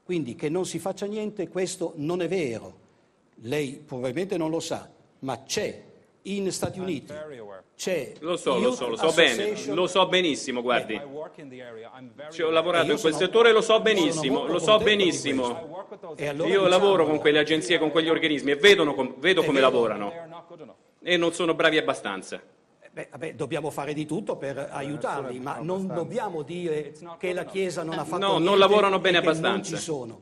Quindi 0.06 0.36
che 0.36 0.48
non 0.48 0.64
si 0.64 0.78
faccia 0.78 1.04
niente, 1.04 1.48
questo 1.48 1.94
non 1.96 2.22
è 2.22 2.28
vero. 2.28 2.84
Lei 3.42 3.82
probabilmente 3.84 4.36
non 4.36 4.50
lo 4.50 4.60
sa, 4.60 4.88
ma 5.18 5.42
c'è 5.42 5.82
in 6.22 6.52
Stati 6.52 6.78
Uniti, 6.78 7.12
c'è 7.74 8.12
Lo 8.20 8.36
so, 8.36 8.56
lo 8.56 8.72
so, 8.72 8.86
lo 8.86 8.96
so 8.96 9.10
bene, 9.12 9.54
lo 9.74 9.88
so 9.88 10.06
benissimo, 10.06 10.62
guardi. 10.62 10.94
I 10.94 11.00
work 11.10 11.38
in 11.38 11.48
the 11.48 11.60
area. 11.60 11.90
I'm 11.98 12.12
very 12.14 12.32
Ci 12.32 12.40
ho 12.42 12.50
lavorato 12.50 12.92
in 12.92 13.00
quel 13.00 13.14
settore 13.14 13.48
e 13.48 13.52
lo 13.52 13.60
so 13.60 13.80
benissimo, 13.80 14.46
lo 14.46 14.60
so 14.60 14.78
benissimo. 14.78 15.86
E 16.14 16.26
Io 16.26 16.32
diciamo- 16.44 16.68
lavoro 16.68 17.04
con 17.04 17.18
quelle 17.18 17.40
agenzie, 17.40 17.80
con 17.80 17.90
quegli 17.90 18.08
organismi 18.08 18.52
e 18.52 18.54
vedo 18.54 18.94
come 18.94 19.60
lavorano 19.60 20.12
e 21.02 21.16
non 21.16 21.32
sono 21.32 21.54
bravi 21.54 21.78
abbastanza. 21.78 22.40
Beh, 22.96 23.08
vabbè, 23.10 23.34
dobbiamo 23.34 23.68
fare 23.68 23.92
di 23.92 24.06
tutto 24.06 24.36
per 24.36 24.70
aiutarli, 24.72 25.38
ma 25.38 25.58
non 25.58 25.86
dobbiamo 25.86 26.40
dire 26.40 26.94
che 27.18 27.34
la 27.34 27.44
Chiesa 27.44 27.82
non 27.82 27.98
ha 27.98 28.06
fatto 28.06 28.24
No, 28.24 28.32
non 28.32 28.40
niente 28.40 28.58
lavorano 28.58 28.96
e 28.96 29.00
bene 29.00 29.20
che 29.20 29.26
abbastanza. 29.26 29.50
Non 29.50 29.64
ci 29.64 29.76
sono. 29.76 30.20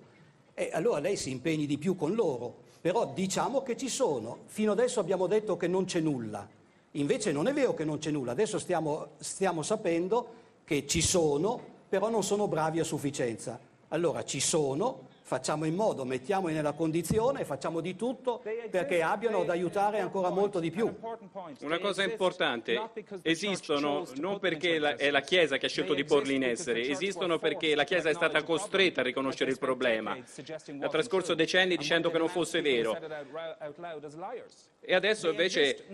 E 0.54 0.70
allora 0.72 0.98
lei 0.98 1.16
si 1.16 1.30
impegni 1.30 1.66
di 1.66 1.78
più 1.78 1.94
con 1.94 2.16
loro, 2.16 2.52
però 2.80 3.12
diciamo 3.14 3.62
che 3.62 3.76
ci 3.76 3.88
sono. 3.88 4.38
Fino 4.46 4.72
adesso 4.72 4.98
abbiamo 4.98 5.28
detto 5.28 5.56
che 5.56 5.68
non 5.68 5.84
c'è 5.84 6.00
nulla. 6.00 6.48
Invece 6.90 7.30
non 7.30 7.46
è 7.46 7.52
vero 7.52 7.74
che 7.74 7.84
non 7.84 7.98
c'è 7.98 8.10
nulla, 8.10 8.32
adesso 8.32 8.58
stiamo, 8.58 9.10
stiamo 9.18 9.62
sapendo 9.62 10.26
che 10.64 10.84
ci 10.88 11.00
sono, 11.00 11.60
però 11.88 12.10
non 12.10 12.24
sono 12.24 12.48
bravi 12.48 12.80
a 12.80 12.84
sufficienza. 12.84 13.56
Allora 13.90 14.24
ci 14.24 14.40
sono, 14.40 15.03
facciamo 15.26 15.64
in 15.64 15.74
modo, 15.74 16.04
mettiamoli 16.04 16.52
nella 16.52 16.72
condizione, 16.72 17.44
facciamo 17.46 17.80
di 17.80 17.96
tutto 17.96 18.42
perché 18.70 19.00
abbiano 19.02 19.42
da 19.44 19.52
aiutare 19.54 19.98
ancora 20.00 20.28
molto 20.28 20.60
di 20.60 20.70
più. 20.70 20.94
Una 21.60 21.78
cosa 21.78 22.02
importante, 22.04 22.78
esistono 23.22 24.06
non 24.16 24.38
perché 24.38 24.78
la- 24.78 24.96
è 24.96 25.10
la 25.10 25.20
Chiesa 25.22 25.56
che 25.56 25.66
ha 25.66 25.68
scelto 25.70 25.94
di 25.94 26.04
porli 26.04 26.34
in 26.34 26.44
essere, 26.44 26.86
esistono 26.86 27.38
perché 27.38 27.74
la 27.74 27.84
Chiesa 27.84 28.10
è 28.10 28.14
stata 28.14 28.42
costretta 28.42 29.00
a 29.00 29.04
riconoscere 29.04 29.50
il 29.50 29.58
problema. 29.58 30.12
Ha 30.80 30.88
trascorso 30.88 31.34
decenni 31.34 31.76
dicendo 31.76 32.10
che 32.10 32.18
non 32.18 32.28
fosse 32.28 32.60
vero. 32.60 32.96
E 34.86 34.94
adesso 34.94 35.30
invece 35.30 35.86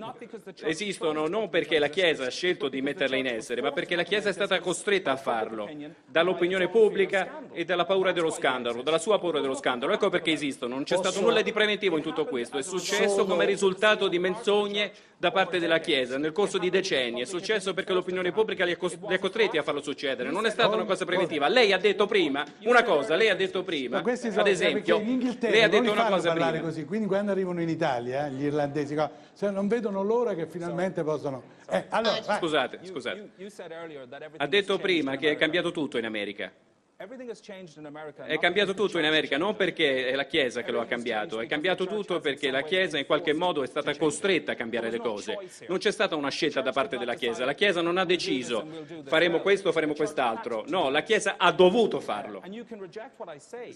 esistono 0.62 1.28
non 1.28 1.48
perché 1.48 1.78
la 1.78 1.88
Chiesa 1.88 2.26
ha 2.26 2.30
scelto 2.30 2.68
di 2.68 2.82
metterle 2.82 3.18
in 3.18 3.26
essere, 3.26 3.62
ma 3.62 3.70
perché 3.70 3.94
la 3.94 4.02
Chiesa 4.02 4.30
è 4.30 4.32
stata 4.32 4.58
costretta 4.58 5.12
a 5.12 5.16
farlo 5.16 5.68
dall'opinione 6.06 6.68
pubblica 6.68 7.42
e 7.52 7.64
dalla 7.64 7.84
paura 7.84 8.10
dello 8.10 8.30
scandalo, 8.30 8.82
dalla 8.82 8.98
sua 8.98 9.20
paura 9.20 9.40
dello 9.40 9.54
scandalo. 9.54 9.92
Ecco 9.92 10.08
perché 10.08 10.32
esistono, 10.32 10.74
non 10.74 10.84
c'è 10.84 10.96
stato 10.96 11.20
nulla 11.20 11.42
di 11.42 11.52
preventivo 11.52 11.96
in 11.96 12.02
tutto 12.02 12.24
questo, 12.24 12.58
è 12.58 12.62
successo 12.62 13.24
come 13.24 13.44
risultato 13.44 14.08
di 14.08 14.18
menzogne 14.18 14.92
da 15.20 15.30
parte 15.30 15.58
della 15.58 15.78
Chiesa 15.80 16.16
nel 16.16 16.32
corso 16.32 16.56
di 16.56 16.70
decenni, 16.70 17.20
è 17.20 17.26
successo 17.26 17.74
perché 17.74 17.92
l'opinione 17.92 18.32
pubblica 18.32 18.64
li 18.64 18.72
ha, 18.72 18.76
cos- 18.78 18.98
li 19.06 19.12
ha 19.12 19.18
costretti 19.18 19.58
a 19.58 19.62
farlo 19.62 19.82
succedere, 19.82 20.30
non 20.30 20.46
è 20.46 20.50
stata 20.50 20.74
una 20.74 20.84
cosa 20.84 21.04
preventiva. 21.04 21.46
Lei 21.46 21.72
ha 21.72 21.78
detto 21.78 22.06
prima 22.06 22.42
una 22.60 22.82
cosa, 22.82 23.14
lei 23.16 23.28
ha 23.28 23.36
detto 23.36 23.62
prima, 23.62 23.98
ad 23.98 24.46
esempio, 24.46 24.98
in 24.98 25.08
Inghilterra 25.08 25.52
lei 25.52 25.62
ha 25.62 25.68
detto 25.68 25.92
una 25.92 26.06
cosa 26.06 26.32
prima. 26.32 26.60
così, 26.60 26.86
quindi 26.86 27.06
quando 27.06 27.32
arrivano 27.32 27.60
in 27.60 27.68
Italia, 27.68 28.26
eh, 28.26 28.30
gli 28.30 28.44
irlandesi, 28.44 28.79
co- 28.86 29.10
se 29.32 29.50
non 29.50 29.68
vedono 29.68 30.02
l'ora 30.02 30.34
che 30.34 30.46
finalmente 30.46 31.02
possono... 31.02 31.42
Eh, 31.68 31.86
allora, 31.88 32.20
vai. 32.20 32.38
Scusate, 32.38 32.80
scusate. 32.82 33.30
Ha 34.36 34.46
detto 34.46 34.78
prima 34.78 35.16
che 35.16 35.30
è 35.30 35.36
cambiato 35.36 35.70
tutto 35.70 35.98
in 35.98 36.04
America. 36.04 36.50
È 38.26 38.38
cambiato 38.38 38.74
tutto 38.74 38.98
in 38.98 39.06
America 39.06 39.38
non 39.38 39.56
perché 39.56 40.08
è 40.08 40.14
la 40.14 40.26
Chiesa 40.26 40.62
che 40.62 40.70
lo 40.70 40.80
ha 40.82 40.84
cambiato, 40.84 41.40
è 41.40 41.46
cambiato 41.46 41.86
tutto 41.86 42.20
perché 42.20 42.50
la 42.50 42.60
Chiesa 42.60 42.98
in 42.98 43.06
qualche 43.06 43.32
modo 43.32 43.62
è 43.62 43.66
stata 43.66 43.96
costretta 43.96 44.52
a 44.52 44.54
cambiare 44.54 44.90
le 44.90 44.98
cose. 44.98 45.38
Non 45.66 45.78
c'è 45.78 45.92
stata 45.92 46.14
una 46.14 46.28
scelta 46.28 46.60
da 46.60 46.72
parte 46.72 46.98
della 46.98 47.14
Chiesa, 47.14 47.46
la 47.46 47.54
Chiesa 47.54 47.80
non 47.80 47.96
ha 47.96 48.04
deciso 48.04 48.66
faremo 49.04 49.40
questo 49.40 49.70
o 49.70 49.72
faremo 49.72 49.94
quest'altro. 49.94 50.64
No, 50.66 50.90
la 50.90 51.02
Chiesa 51.02 51.36
ha 51.38 51.50
dovuto 51.52 52.00
farlo. 52.00 52.42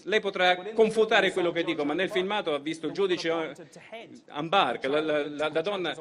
Lei 0.03 0.19
potrà 0.19 0.57
confutare 0.75 1.31
quello 1.31 1.51
che 1.51 1.63
dico, 1.63 1.83
ma 1.83 1.95
nel 1.95 2.11
filmato 2.11 2.53
ha 2.53 2.59
visto 2.59 2.85
il 2.85 2.91
giudice 2.93 3.29
eh, 3.31 4.09
Ambar, 4.27 4.79
la, 4.87 5.01
la- 5.01 5.27
la- 5.27 5.49
la 5.51 5.61
donna 5.61 5.95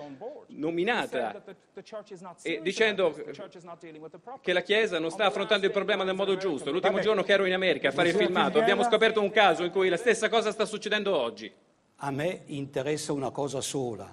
nominata, 0.48 1.42
dicendo 2.60 3.14
che 4.42 4.52
la 4.52 4.60
Chiesa 4.60 4.98
non 4.98 5.10
sta 5.10 5.24
affrontando 5.24 5.64
il 5.64 5.72
problema 5.72 6.04
nel 6.04 6.14
modo 6.14 6.37
giusto. 6.37 6.70
L'ultimo 6.70 6.98
giorno 7.00 7.13
che 7.22 7.33
ero 7.33 7.44
in 7.44 7.53
America 7.53 7.88
a 7.88 7.92
fare 7.92 8.09
il 8.09 8.16
filmato 8.16 8.59
abbiamo 8.59 8.83
scoperto 8.83 9.20
un 9.20 9.31
caso 9.31 9.62
in 9.64 9.70
cui 9.70 9.88
la 9.88 9.96
stessa 9.96 10.29
cosa 10.29 10.50
sta 10.50 10.64
succedendo 10.64 11.16
oggi. 11.16 11.50
A 11.96 12.11
me 12.11 12.42
interessa 12.46 13.12
una 13.12 13.31
cosa 13.31 13.61
sola, 13.61 14.12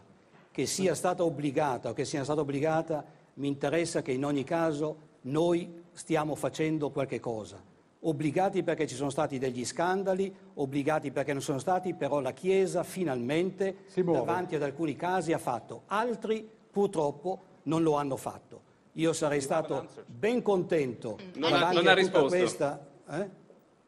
che 0.52 0.66
sia 0.66 0.94
stata 0.94 1.24
obbligata 1.24 1.90
o 1.90 1.94
che 1.94 2.06
sia 2.06 2.24
stata 2.24 2.42
obbligata, 2.42 3.04
mi 3.36 3.48
interessa 3.48 4.02
che 4.02 4.12
in 4.12 4.24
ogni 4.26 4.44
caso 4.44 5.10
noi 5.22 5.82
stiamo 5.94 6.36
facendo 6.36 6.90
qualche 6.90 7.20
cosa. 7.20 7.62
Obbligati 8.04 8.64
perché 8.64 8.88
ci 8.88 8.96
sono 8.96 9.10
stati 9.10 9.38
degli 9.38 9.64
scandali, 9.64 10.34
obbligati 10.56 11.12
perché 11.12 11.34
non 11.34 11.42
sono 11.42 11.60
stati, 11.60 11.94
però 11.94 12.20
la 12.20 12.32
Chiesa 12.32 12.84
finalmente 12.84 13.86
davanti 13.96 14.56
ad 14.56 14.64
alcuni 14.64 14.96
casi 14.96 15.34
ha 15.34 15.38
fatto, 15.38 15.84
altri 15.88 16.48
purtroppo 16.72 17.40
non 17.64 17.84
lo 17.84 17.96
hanno 17.96 18.18
fatto. 18.18 18.70
Io 18.94 19.14
sarei 19.14 19.40
stato 19.40 19.88
ben 20.06 20.42
contento 20.42 21.18
Non 21.36 21.54
ha- 21.54 21.60
davanti 21.60 21.76
non 21.76 21.88
ha 21.88 21.92
a 21.92 21.94
tutta 21.94 21.94
risposto. 21.94 22.28
questa... 22.28 22.86
eh? 23.20 23.30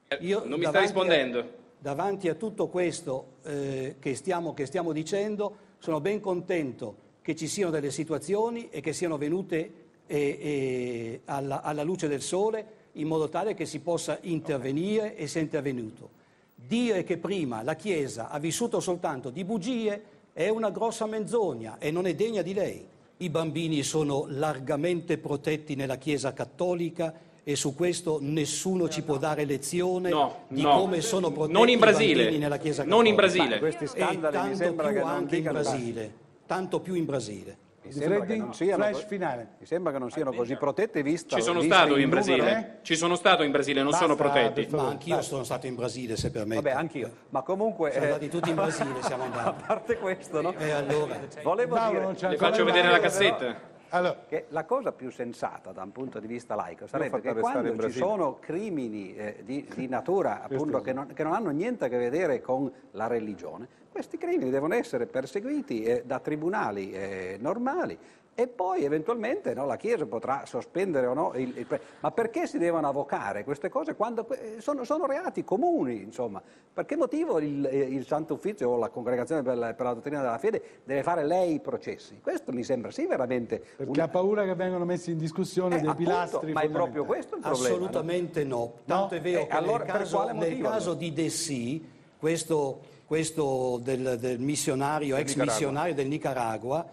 Eh, 0.08 0.18
Io 0.22 0.44
non 0.46 0.60
mi 0.60 0.66
sta 0.66 0.72
davanti 0.72 0.78
a- 0.78 0.82
rispondendo. 0.82 1.50
davanti 1.80 2.30
a 2.30 2.36
tutto 2.36 2.68
questo 2.68 3.28
eh, 3.44 3.96
che, 4.00 4.16
stiamo, 4.16 4.54
che 4.54 4.66
stiamo 4.66 4.92
dicendo, 4.92 5.56
sono 5.80 6.00
ben 6.02 6.20
contento 6.20 6.96
che 7.22 7.36
ci 7.36 7.48
siano 7.48 7.72
delle 7.72 7.92
situazioni 7.92 8.70
e 8.70 8.82
che 8.82 8.94
siano 8.94 9.18
venute 9.18 9.74
eh, 10.06 10.18
eh, 10.18 11.22
alla, 11.26 11.62
alla 11.62 11.84
luce 11.84 12.08
del 12.08 12.22
sole 12.22 12.82
in 12.94 13.08
modo 13.08 13.30
tale 13.30 13.54
che 13.54 13.66
si 13.66 13.80
possa 13.80 14.20
intervenire 14.22 15.16
e 15.16 15.28
sia 15.28 15.42
intervenuto. 15.42 16.22
Dire 16.56 17.04
che 17.04 17.18
prima 17.18 17.64
la 17.64 17.76
Chiesa 17.76 18.30
ha 18.30 18.40
vissuto 18.40 18.80
soltanto 18.80 19.30
di 19.30 19.44
bugie 19.44 20.04
è 20.34 20.50
una 20.50 20.70
grossa 20.70 21.06
menzogna 21.06 21.78
e 21.80 21.92
non 21.92 22.06
è 22.06 22.14
degna 22.16 22.42
di 22.42 22.54
lei. 22.54 22.86
I 23.18 23.30
bambini 23.30 23.84
sono 23.84 24.26
largamente 24.28 25.18
protetti 25.18 25.76
nella 25.76 25.98
Chiesa 25.98 26.34
cattolica 26.34 27.14
e 27.46 27.56
su 27.56 27.76
questo 27.76 28.20
nessuno 28.22 28.88
ci 28.88 29.02
può 29.04 29.18
dare 29.18 29.44
lezione 29.46 30.10
No, 30.10 30.44
di 30.48 30.62
no. 30.62 30.78
come 30.78 31.02
sono 31.02 31.30
protetti 31.32 31.58
Non 31.58 31.68
in 31.68 31.76
i 31.76 31.80
Brasile. 31.80 32.16
bambini 32.24 32.40
nella 32.40 32.58
Chiesa 32.58 32.84
Non 32.86 33.06
in 33.06 33.16
cattolica. 33.16 33.44
Brasile. 33.46 33.60
Questi 33.60 33.88
scandali 33.88 34.50
mi 34.50 34.56
sembra 34.56 34.92
che 34.92 35.00
non 35.00 35.10
anche 35.10 35.36
in 35.38 35.44
Brasile, 35.44 36.14
tanto 36.46 36.80
più 36.80 36.94
in 36.94 37.06
Brasile. 37.06 37.58
Mi 37.86 37.92
sembra, 37.92 38.20
che 38.22 38.26
Freddy, 38.28 38.40
non 38.40 38.54
siano, 38.54 38.84
flash 38.86 39.06
finale. 39.08 39.48
mi 39.60 39.66
sembra 39.66 39.92
che 39.92 40.00
non 40.00 40.10
siano 40.10 40.32
così 40.32 40.56
protette 40.56 41.04
vista 41.04 41.36
Ci 41.36 41.42
sono 41.42 41.60
vista 41.60 41.76
stato 41.76 41.98
in 41.98 42.04
numero, 42.10 42.24
Brasile, 42.24 42.58
eh? 42.58 42.84
ci 42.86 42.96
sono 42.96 43.16
stato 43.16 43.44
in 43.44 43.52
Brasile, 43.52 43.82
non 43.82 43.90
Basta, 43.90 44.06
sono 44.06 44.16
protetti. 44.16 44.68
Ma 44.74 44.88
anch'io 44.88 45.22
sono 45.22 45.44
stato 45.44 45.68
in 45.68 45.76
Brasile, 45.76 46.16
se 46.16 46.32
permette. 46.32 46.62
Vabbè, 46.62 46.76
anch'io. 46.78 47.12
Ma 47.32 47.42
comunque... 47.42 47.92
Siamo 47.92 48.06
eh, 48.06 48.10
andati 48.12 48.30
tutti 48.30 48.50
in 48.50 48.56
Brasile, 48.56 49.02
siamo 49.02 49.24
a 49.24 49.26
andati. 49.26 49.64
parte 49.68 49.98
questo, 49.98 50.40
no? 50.40 50.56
E 50.58 50.72
allora? 50.72 51.20
Volevo 51.44 51.76
Paolo 51.76 52.12
dire 52.14 52.30
Le 52.30 52.38
faccio 52.38 52.64
vedere 52.64 52.88
la 52.90 53.00
Mario, 53.00 53.10
però- 53.12 53.36
cassetta. 53.36 53.72
Allora, 53.94 54.24
che 54.28 54.46
la 54.50 54.66
cosa 54.66 54.92
più 54.92 55.12
sensata 55.12 55.72
da 55.72 55.84
un 55.84 55.92
punto 55.92 56.20
di 56.20 56.26
vista 56.26 56.56
laico 56.56 56.88
sarebbe 56.88 57.22
che 57.22 57.36
quando 57.36 57.78
ci 57.84 57.92
sono 57.92 58.40
crimini 58.40 59.16
eh, 59.16 59.42
di, 59.44 59.68
di 59.76 59.88
natura 59.88 60.42
appunto 60.42 60.82
che 60.82 60.94
non, 60.94 61.14
che 61.14 61.22
non 61.22 61.34
hanno 61.34 61.52
niente 61.52 61.86
a 61.86 61.88
che 61.90 61.98
vedere 61.98 62.42
con 62.42 62.72
la 62.92 63.06
religione, 63.06 63.68
questi 63.92 64.18
crimini 64.18 64.50
devono 64.50 64.74
essere 64.74 65.06
perseguiti 65.06 65.84
eh, 65.84 66.04
da 66.06 66.20
tribunali 66.20 66.92
eh, 66.92 67.38
normali 67.40 67.96
e 68.36 68.48
poi 68.48 68.84
eventualmente 68.84 69.54
no, 69.54 69.66
la 69.66 69.76
Chiesa 69.78 70.06
potrà 70.06 70.44
sospendere 70.46 71.06
o 71.06 71.14
no 71.14 71.34
il, 71.36 71.56
il 71.56 71.68
ma 72.00 72.12
perché 72.12 72.48
si 72.48 72.58
devono 72.58 72.88
avvocare 72.88 73.44
queste 73.44 73.70
cose 73.70 73.94
quando 73.96 74.28
eh, 74.30 74.60
sono, 74.60 74.84
sono 74.84 75.06
reati 75.06 75.44
comuni 75.44 76.02
insomma 76.02 76.42
per 76.74 76.86
che 76.86 76.96
motivo 76.96 77.40
il, 77.40 77.66
eh, 77.66 77.78
il 77.78 78.06
Santo 78.08 78.34
Ufficio 78.34 78.68
o 78.70 78.78
la 78.78 78.90
Congregazione 78.90 79.44
per 79.44 79.58
la, 79.58 79.74
per 79.76 79.86
la 79.86 79.94
dottrina 79.94 80.22
della 80.22 80.40
fede 80.40 80.62
deve 80.84 81.04
fare 81.04 81.24
lei 81.26 81.54
i 81.54 81.60
processi 81.60 82.20
questo 82.22 82.52
mi 82.52 82.64
sembra 82.64 82.90
sì 82.90 83.06
veramente 83.06 83.64
perché 83.78 84.02
ha 84.02 84.08
paura 84.08 84.44
che 84.46 84.56
vengano 84.56 84.86
messi 84.86 85.12
in 85.12 85.18
discussione 85.20 85.76
eh, 85.76 85.80
dei 85.82 85.90
appunto, 85.90 86.10
pilastri 86.10 86.52
ma 86.54 86.62
è 86.62 86.70
proprio 86.70 87.06
questo 87.06 87.36
il 87.36 87.42
problema. 87.42 87.68
no? 87.70 87.74
Assolutamente 87.76 88.44
no. 88.44 88.74
Tanto 88.86 89.16
è 89.16 89.22
vero 89.22 89.42
Eh, 89.42 89.48
che 89.48 89.54
allora, 89.56 89.84
nel 89.84 89.94
caso, 89.94 90.16
quale 90.16 90.32
nel 90.34 90.50
motivo, 90.50 90.70
caso 90.70 90.90
allora? 90.92 91.00
di 91.06 91.14
Dessì, 91.14 91.90
questo, 92.18 92.80
questo 93.06 93.80
del, 93.84 94.18
del 94.20 94.40
missionario, 94.40 95.16
ex 95.18 95.28
Nicaragua. 95.30 95.54
missionario 95.54 95.94
del 95.94 96.08
Nicaragua 96.08 96.86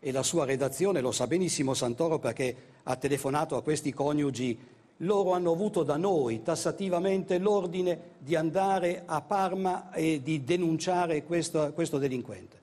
e 0.00 0.12
la 0.12 0.22
sua 0.22 0.44
redazione, 0.44 1.00
lo 1.00 1.12
sa 1.12 1.26
benissimo 1.26 1.74
Santoro 1.74 2.18
perché 2.18 2.54
ha 2.84 2.96
telefonato 2.96 3.56
a 3.56 3.62
questi 3.62 3.92
coniugi, 3.92 4.58
loro 4.98 5.32
hanno 5.32 5.52
avuto 5.52 5.82
da 5.82 5.96
noi 5.96 6.42
tassativamente 6.42 7.38
l'ordine 7.38 8.14
di 8.18 8.34
andare 8.34 9.02
a 9.06 9.20
Parma 9.20 9.92
e 9.92 10.20
di 10.22 10.44
denunciare 10.44 11.24
questo, 11.24 11.72
questo 11.72 11.98
delinquente. 11.98 12.56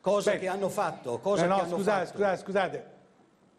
Cosa 0.00 0.32
Beh, 0.32 0.38
che 0.38 0.48
hanno 0.48 0.68
fatto, 0.68 1.18
cosa 1.18 1.44
Eh 1.44 1.48
no, 1.48 1.54
hanno 1.60 1.76
scusate, 1.76 2.04
fatto. 2.06 2.16
scusate, 2.16 2.42
scusate. 2.42 2.84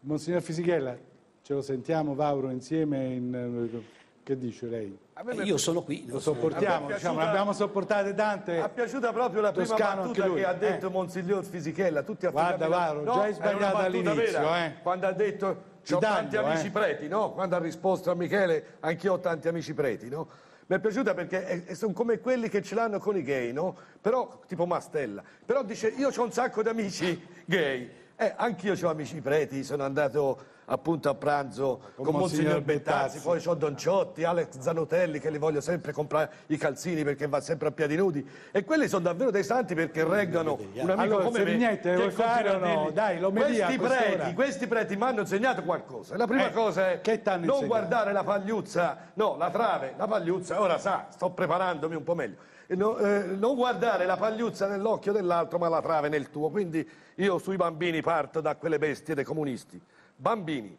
Monsignor 0.01 0.41
Fisichella, 0.41 0.95
ce 1.41 1.53
lo 1.53 1.61
sentiamo, 1.61 2.13
Vauro, 2.13 2.51
insieme 2.51 3.13
in... 3.13 3.81
Che 4.21 4.37
dice 4.37 4.65
lei? 4.67 4.97
Eh, 5.17 5.31
è- 5.37 5.43
Io 5.43 5.57
sono 5.57 5.81
qui. 5.81 6.05
Lo 6.07 6.19
sopportiamo, 6.19 6.89
è 6.89 6.93
diciamo, 6.93 7.15
piaciuta- 7.15 7.29
abbiamo 7.29 7.53
sopportate 7.53 8.09
Mi 8.09 8.15
tante. 8.15 8.63
è 8.63 8.69
piaciuta 8.69 9.13
proprio 9.13 9.41
la 9.41 9.51
prima 9.51 9.67
Toscano 9.67 10.01
battuta 10.01 10.29
che 10.33 10.45
ha 10.45 10.51
eh. 10.51 10.57
detto 10.57 10.89
Monsignor 10.91 11.43
Fisichella. 11.45 12.03
Tutti 12.03 12.27
Guarda, 12.27 12.67
Varo, 12.67 13.03
già 13.05 13.11
hai 13.13 13.17
era 13.17 13.25
una 13.27 13.33
sbagliato 13.33 13.77
all'inizio, 13.77 14.55
eh. 14.55 14.73
Quando 14.81 15.07
ha 15.07 15.13
detto 15.13 15.63
Ti 15.83 15.97
tanti 15.99 16.35
taglio, 16.35 16.47
amici 16.49 16.67
eh. 16.67 16.71
preti, 16.71 17.07
no? 17.07 17.31
Quando 17.31 17.55
ha 17.55 17.59
risposto 17.59 18.11
a 18.11 18.15
Michele, 18.15 18.77
anch'io 18.81 19.13
ho 19.13 19.19
tanti 19.19 19.47
amici 19.47 19.73
preti, 19.73 20.09
no? 20.09 20.27
Mi 20.67 20.75
è 20.75 20.79
piaciuta 20.79 21.13
perché 21.13 21.73
sono 21.75 21.93
come 21.93 22.19
quelli 22.19 22.49
che 22.49 22.61
ce 22.61 22.75
l'hanno 22.75 22.99
con 22.99 23.15
i 23.15 23.23
gay, 23.23 23.53
no? 23.53 23.73
Però, 24.01 24.41
tipo 24.47 24.65
Mastella. 24.65 25.23
Però 25.45 25.63
dice, 25.63 25.89
io 25.95 26.09
ho 26.13 26.23
un 26.23 26.31
sacco 26.31 26.61
di 26.61 26.69
amici 26.69 27.25
gay. 27.45 27.89
Eh, 28.17 28.33
anch'io 28.35 28.75
ho 28.81 28.89
amici 28.89 29.21
preti, 29.21 29.63
sono 29.63 29.83
andato 29.83 30.53
appunto 30.65 31.09
a 31.09 31.15
pranzo 31.15 31.79
con, 31.95 32.05
Monsignor 32.05 32.19
Monsignor 32.19 32.61
Bettazzi. 32.61 33.19
Poi 33.19 33.41
ho 33.45 33.53
Don 33.53 33.77
Ciotti, 33.77 34.23
Alex 34.23 34.59
Zanotelli 34.59 35.19
che 35.19 35.29
li 35.29 35.37
voglio 35.37 35.61
sempre 35.61 35.91
comprare 35.91 36.31
i 36.47 36.57
calzini 36.57 37.03
perché 37.03 37.27
va 37.27 37.41
sempre 37.41 37.67
a 37.67 37.71
piedi 37.71 37.95
nudi. 37.95 38.27
E 38.51 38.63
quelli 38.63 38.87
sono 38.87 39.03
davvero 39.03 39.31
dei 39.31 39.43
santi 39.43 39.75
perché 39.75 40.03
reggono 40.03 40.57
un 40.73 40.89
amico 40.89 41.01
Allora, 41.01 41.23
come 41.25 41.39
me. 41.39 41.45
Serignette, 41.45 41.89
che 41.91 41.95
vuoi 41.95 42.11
fare 42.11 42.49
o 42.49 42.57
no? 42.57 42.89
Dai, 42.91 43.19
l'omelia 43.19 43.65
questi 43.65 43.73
a 43.73 43.77
quest'ora." 43.87 44.15
preti, 44.15 44.33
questi 44.33 44.67
preti 44.67 44.95
mi 44.95 45.03
hanno 45.03 45.19
insegnato 45.21 45.63
qualcosa. 45.63 46.17
La 46.17 46.27
prima 46.27 46.47
Eh, 46.49 46.51
cosa 46.51 46.91
è 46.91 47.01
che 47.01 47.21
non 47.25 47.35
insegnato? 47.43 47.65
guardare 47.65 48.11
la 48.11 48.23
pagliuzza, 48.23 48.97
no, 49.13 49.35
la 49.37 49.49
trave, 49.49 49.93
la 49.97 50.07
pagliuzza, 50.07 50.59
ora 50.61 50.77
sa, 50.77 51.07
sto 51.09 51.29
preparandomi 51.31 51.95
un 51.95 52.03
po' 52.03 52.15
meglio. 52.15 52.37
No- 52.67 52.97
eh, 52.97 53.25
non 53.37 53.53
guardare 53.55 54.05
la 54.07 54.17
pagliuzza 54.17 54.67
nell'occhio 54.67 55.11
dell'altro, 55.11 55.59
ma 55.59 55.69
la 55.69 55.81
trave 55.81 56.09
nel 56.09 56.31
tuo. 56.31 56.49
Quindi 56.49 56.87
io 57.15 57.37
sui 57.37 57.57
bambini 57.57 58.01
parto 58.01 58.41
da 58.41 58.55
quelle 58.55 58.79
bestie 58.79 59.13
dei 59.13 59.23
comunisti. 59.23 59.79
Bambini, 60.15 60.77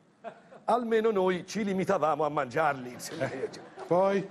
almeno 0.65 1.11
noi 1.11 1.47
ci 1.47 1.63
limitavamo 1.65 2.25
a 2.25 2.29
mangiarli. 2.29 2.97
Poi, 3.87 4.29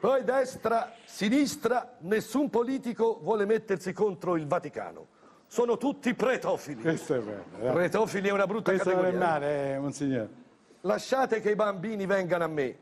Poi 0.00 0.24
destra, 0.24 0.92
sinistra, 1.04 1.96
nessun 2.00 2.50
politico 2.50 3.18
vuole 3.22 3.44
mettersi 3.44 3.92
contro 3.92 4.36
il 4.36 4.46
Vaticano. 4.46 5.06
Sono 5.46 5.76
tutti 5.76 6.14
pretofili. 6.14 6.80
questo 6.80 7.14
è 7.14 7.20
vero. 7.20 7.44
eh. 7.60 7.70
Pretofili 7.72 8.28
è 8.28 8.32
una 8.32 8.46
brutta 8.46 8.70
Questo 8.70 8.90
non 8.90 9.00
è 9.00 9.02
categoria. 9.12 9.28
male, 9.28 9.74
eh, 9.74 9.78
Monsignor. 9.78 10.28
Lasciate 10.80 11.40
che 11.40 11.50
i 11.50 11.54
bambini 11.54 12.06
vengano 12.06 12.44
a 12.44 12.48
me. 12.48 12.76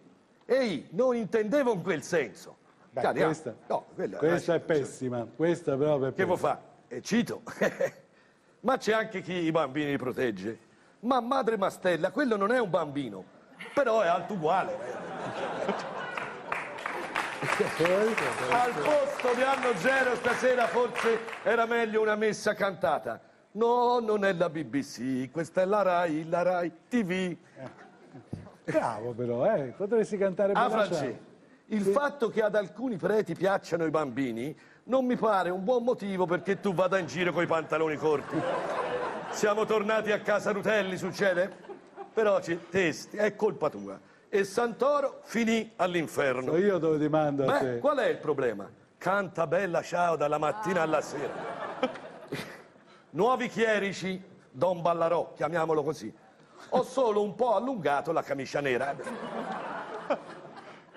Ehi, 0.47 0.87
non 0.93 1.17
intendevo 1.17 1.73
in 1.75 1.83
quel 1.83 2.03
senso. 2.03 2.57
Beh, 2.93 3.01
Cariamo. 3.03 3.27
questa, 3.27 3.55
No, 3.67 3.87
quella- 3.95 4.17
questa 4.19 4.55
è 4.55 4.61
pessima, 4.61 5.27
questa 5.37 5.77
proprio 5.77 6.09
è 6.09 6.15
Che 6.15 6.25
vuoi 6.25 6.37
pessima. 6.39 6.55
fare? 6.55 6.69
E 6.89 7.03
cito. 7.03 7.43
Ma 8.61 8.77
c'è 8.79 8.93
anche 8.93 9.21
chi 9.21 9.33
i 9.35 9.51
bambini 9.51 9.91
li 9.91 9.97
protegge. 9.99 10.59
Ma 11.01 11.21
madre 11.21 11.57
Mastella, 11.57 12.11
quello 12.11 12.37
non 12.37 12.53
è 12.53 12.59
un 12.61 12.69
bambino, 12.69 13.25
però 13.73 14.01
è 14.03 14.07
alto 14.07 14.35
uguale. 14.35 14.77
Al 18.51 18.73
posto 18.73 19.35
di 19.35 19.43
anno 19.43 19.75
zero 19.77 20.15
stasera 20.17 20.67
forse 20.67 21.21
era 21.43 21.65
meglio 21.65 22.03
una 22.03 22.17
messa 22.17 22.55
cantata. 22.55 23.19
No, 23.53 23.99
non 23.99 24.25
è 24.25 24.33
la 24.35 24.49
BBC, 24.51 25.31
questa 25.31 25.63
è 25.63 25.65
la 25.65 25.83
RAI, 25.83 26.29
la 26.29 26.43
RAI 26.43 26.73
TV. 26.89 27.37
Bravo 28.65 29.13
però, 29.13 29.53
eh, 29.55 29.73
potresti 29.77 30.17
cantare 30.19 30.53
Ah, 30.55 30.87
Ciao. 30.87 31.17
il 31.67 31.83
fatto 31.83 32.29
che 32.29 32.43
ad 32.43 32.55
alcuni 32.55 32.97
preti 32.97 33.35
piacciono 33.35 33.85
i 33.87 33.91
bambini 33.91 34.57
non 34.85 35.07
mi 35.07 35.17
pare 35.17 35.51
un 35.51 35.65
buon 35.65 35.83
motivo 35.83 36.27
perché 36.27 36.61
tu 36.61 36.75
vada 36.75 36.99
in 36.99 37.07
giro 37.07 37.33
con 37.33 37.43
i 37.43 37.47
pantaloni 37.47 37.97
corti. 37.97 38.37
Siamo 39.31 39.65
tornati 39.65 40.13
a 40.13 40.21
casa 40.21 40.51
Rutelli, 40.51 40.99
succede? 40.99 41.51
Però 42.13 42.41
ci, 42.43 42.59
testi, 42.69 43.17
è 43.17 43.35
colpa 43.37 43.71
tua. 43.71 43.99
E 44.29 44.45
Santoro 44.45 45.21
finì 45.23 45.73
all'inferno. 45.77 46.53
So 46.53 46.59
io 46.59 46.79
dove 46.79 46.99
ti 46.99 47.09
mando 47.09 47.45
a 47.45 47.59
Beh, 47.59 47.59
te. 47.59 47.79
qual 47.79 47.99
è 47.99 48.09
il 48.09 48.19
problema? 48.19 48.69
Canta 48.99 49.47
bella 49.47 49.83
ciao 49.83 50.17
dalla 50.17 50.37
mattina 50.37 50.83
alla 50.83 51.01
sera. 51.01 51.33
Nuovi 53.11 53.49
chierici, 53.49 54.23
Don 54.51 54.83
Ballarò, 54.83 55.33
chiamiamolo 55.35 55.83
così. 55.83 56.13
Ho 56.71 56.83
solo 56.83 57.23
un 57.23 57.35
po' 57.35 57.55
allungato 57.55 58.13
la 58.13 58.23
camicia 58.23 58.61
nera. 58.61 58.95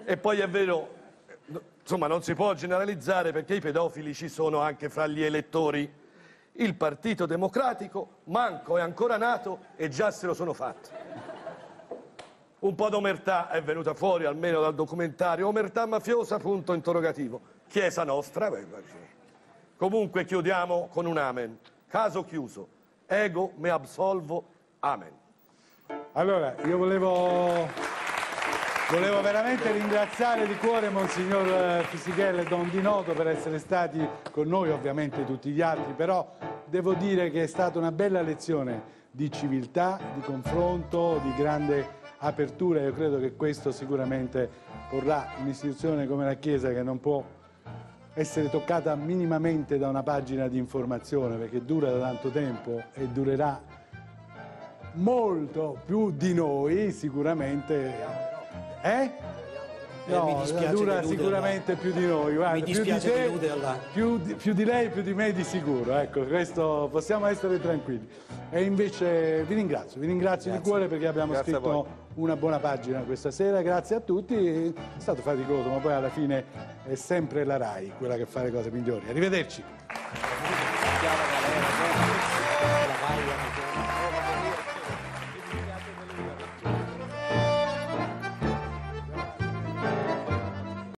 E 0.04 0.18
poi 0.18 0.40
è 0.40 0.50
vero, 0.50 0.90
insomma, 1.82 2.08
non 2.08 2.22
si 2.24 2.34
può 2.34 2.54
generalizzare 2.54 3.32
perché 3.32 3.56
i 3.56 3.62
pedofili 3.62 4.14
ci 4.14 4.28
sono 4.28 4.60
anche 4.60 4.90
fra 4.90 5.08
gli 5.08 5.24
elettori. 5.24 6.02
Il 6.54 6.76
Partito 6.76 7.26
Democratico, 7.26 8.20
manco 8.26 8.78
è 8.78 8.82
ancora 8.82 9.18
nato 9.18 9.60
e 9.76 9.90
già 9.90 10.12
se 10.12 10.28
lo 10.28 10.34
sono 10.34 10.54
fatti. 10.54 10.90
Un 12.60 12.76
po' 12.76 12.90
d'omertà 12.90 13.50
è 13.50 13.62
venuta 13.62 13.94
fuori, 13.94 14.26
almeno 14.26 14.62
dal 14.62 14.76
documentario. 14.76 15.48
Omertà 15.48 15.86
mafiosa, 15.86 16.38
punto 16.38 16.74
interrogativo. 16.74 17.42
Chiesa 17.68 18.04
nostra. 18.04 18.50
beh. 18.50 18.66
Comunque 19.76 20.24
chiudiamo 20.24 20.88
con 20.92 21.06
un 21.06 21.18
amen. 21.18 21.60
Caso 21.88 22.24
chiuso. 22.24 22.68
Ego 23.06 23.52
me 23.58 23.70
absolvo. 23.70 24.46
Amen. 24.80 25.12
Allora, 26.14 26.56
io 26.66 26.78
volevo, 26.78 27.68
volevo 28.90 29.22
veramente 29.22 29.72
ringraziare 29.72 30.46
di 30.48 30.56
cuore 30.56 30.90
Monsignor 30.90 31.48
eh, 31.48 31.84
Fisichella 31.84 32.42
e 32.42 32.46
Don 32.46 32.70
Di 32.70 32.82
Noto 32.82 33.14
per 33.14 33.28
essere 33.28 33.60
stati 33.60 34.06
con 34.32 34.48
noi, 34.48 34.70
ovviamente 34.70 35.24
tutti 35.24 35.52
gli 35.52 35.62
altri, 35.62 35.94
però 35.94 36.36
devo 36.66 36.94
dire 36.94 37.30
che 37.30 37.44
è 37.44 37.48
stata 37.48 37.80
una 37.80 37.92
bella 37.92 38.22
lezione 38.22 39.02
di 39.12 39.32
civiltà, 39.32 40.00
di 40.14 40.22
confronto, 40.22 41.20
di 41.24 41.34
grande 41.36 42.02
apertura. 42.18 42.82
Io 42.82 42.94
credo 42.94 43.20
che 43.20 43.36
questo 43.36 43.72
sicuramente 43.72 44.50
porrà 44.90 45.34
un'istituzione 45.40 46.08
come 46.08 46.26
la 46.26 46.36
Chiesa 46.36 46.70
che 46.70 46.84
non 46.84 47.00
può 47.00 47.24
essere 48.14 48.50
toccata 48.50 48.96
minimamente 48.96 49.78
da 49.78 49.88
una 49.88 50.04
pagina 50.04 50.48
di 50.48 50.58
informazione 50.58 51.36
perché 51.38 51.64
dura 51.64 51.92
da 51.92 52.00
tanto 52.00 52.30
tempo 52.30 52.84
e 52.94 53.08
durerà 53.08 53.62
molto 54.94 55.80
più 55.86 56.12
di 56.12 56.34
noi 56.34 56.92
sicuramente. 56.92 58.33
Eh? 58.84 59.12
Eh, 60.06 60.22
mi 60.22 60.36
dispiace 60.42 60.72
dura 60.72 61.02
sicuramente 61.02 61.76
più 61.76 61.94
di 61.94 62.06
noi, 62.06 62.36
guarda, 62.36 62.56
Mi 62.56 62.64
più 62.64 62.74
dispiace 62.74 63.30
di 63.30 63.40
te, 63.40 63.50
più 63.94 64.18
di, 64.18 64.34
più 64.36 64.54
di 64.54 64.66
lei, 64.66 64.90
più 64.90 65.02
di 65.02 65.14
me 65.14 65.32
di 65.32 65.46
sicuro, 65.46 65.96
ecco, 65.96 66.26
questo 66.26 66.90
possiamo 66.92 67.26
essere 67.28 67.62
tranquilli. 67.62 68.06
E 68.50 68.64
invece 68.64 69.44
vi 69.46 69.54
ringrazio, 69.56 70.02
vi 70.02 70.08
ringrazio 70.08 70.52
di 70.52 70.60
cuore 70.60 70.88
perché 70.88 71.08
abbiamo 71.08 71.32
Grazie 71.32 71.54
scritto 71.54 71.88
una 72.16 72.36
buona 72.36 72.60
pagina 72.60 73.00
questa 73.00 73.32
sera, 73.32 73.62
grazie 73.62 73.96
a 73.96 74.00
tutti, 74.02 74.36
è 74.36 74.74
stato 74.98 75.22
faticoso, 75.22 75.70
ma 75.70 75.78
poi 75.78 75.94
alla 75.94 76.10
fine 76.10 76.44
è 76.84 76.96
sempre 76.96 77.46
la 77.46 77.56
RAI 77.56 77.94
quella 77.98 78.18
che 78.18 78.26
fa 78.26 78.44
le 78.44 78.52
cose 78.52 78.70
migliori. 78.72 79.08
Arrivederci. 79.08 79.64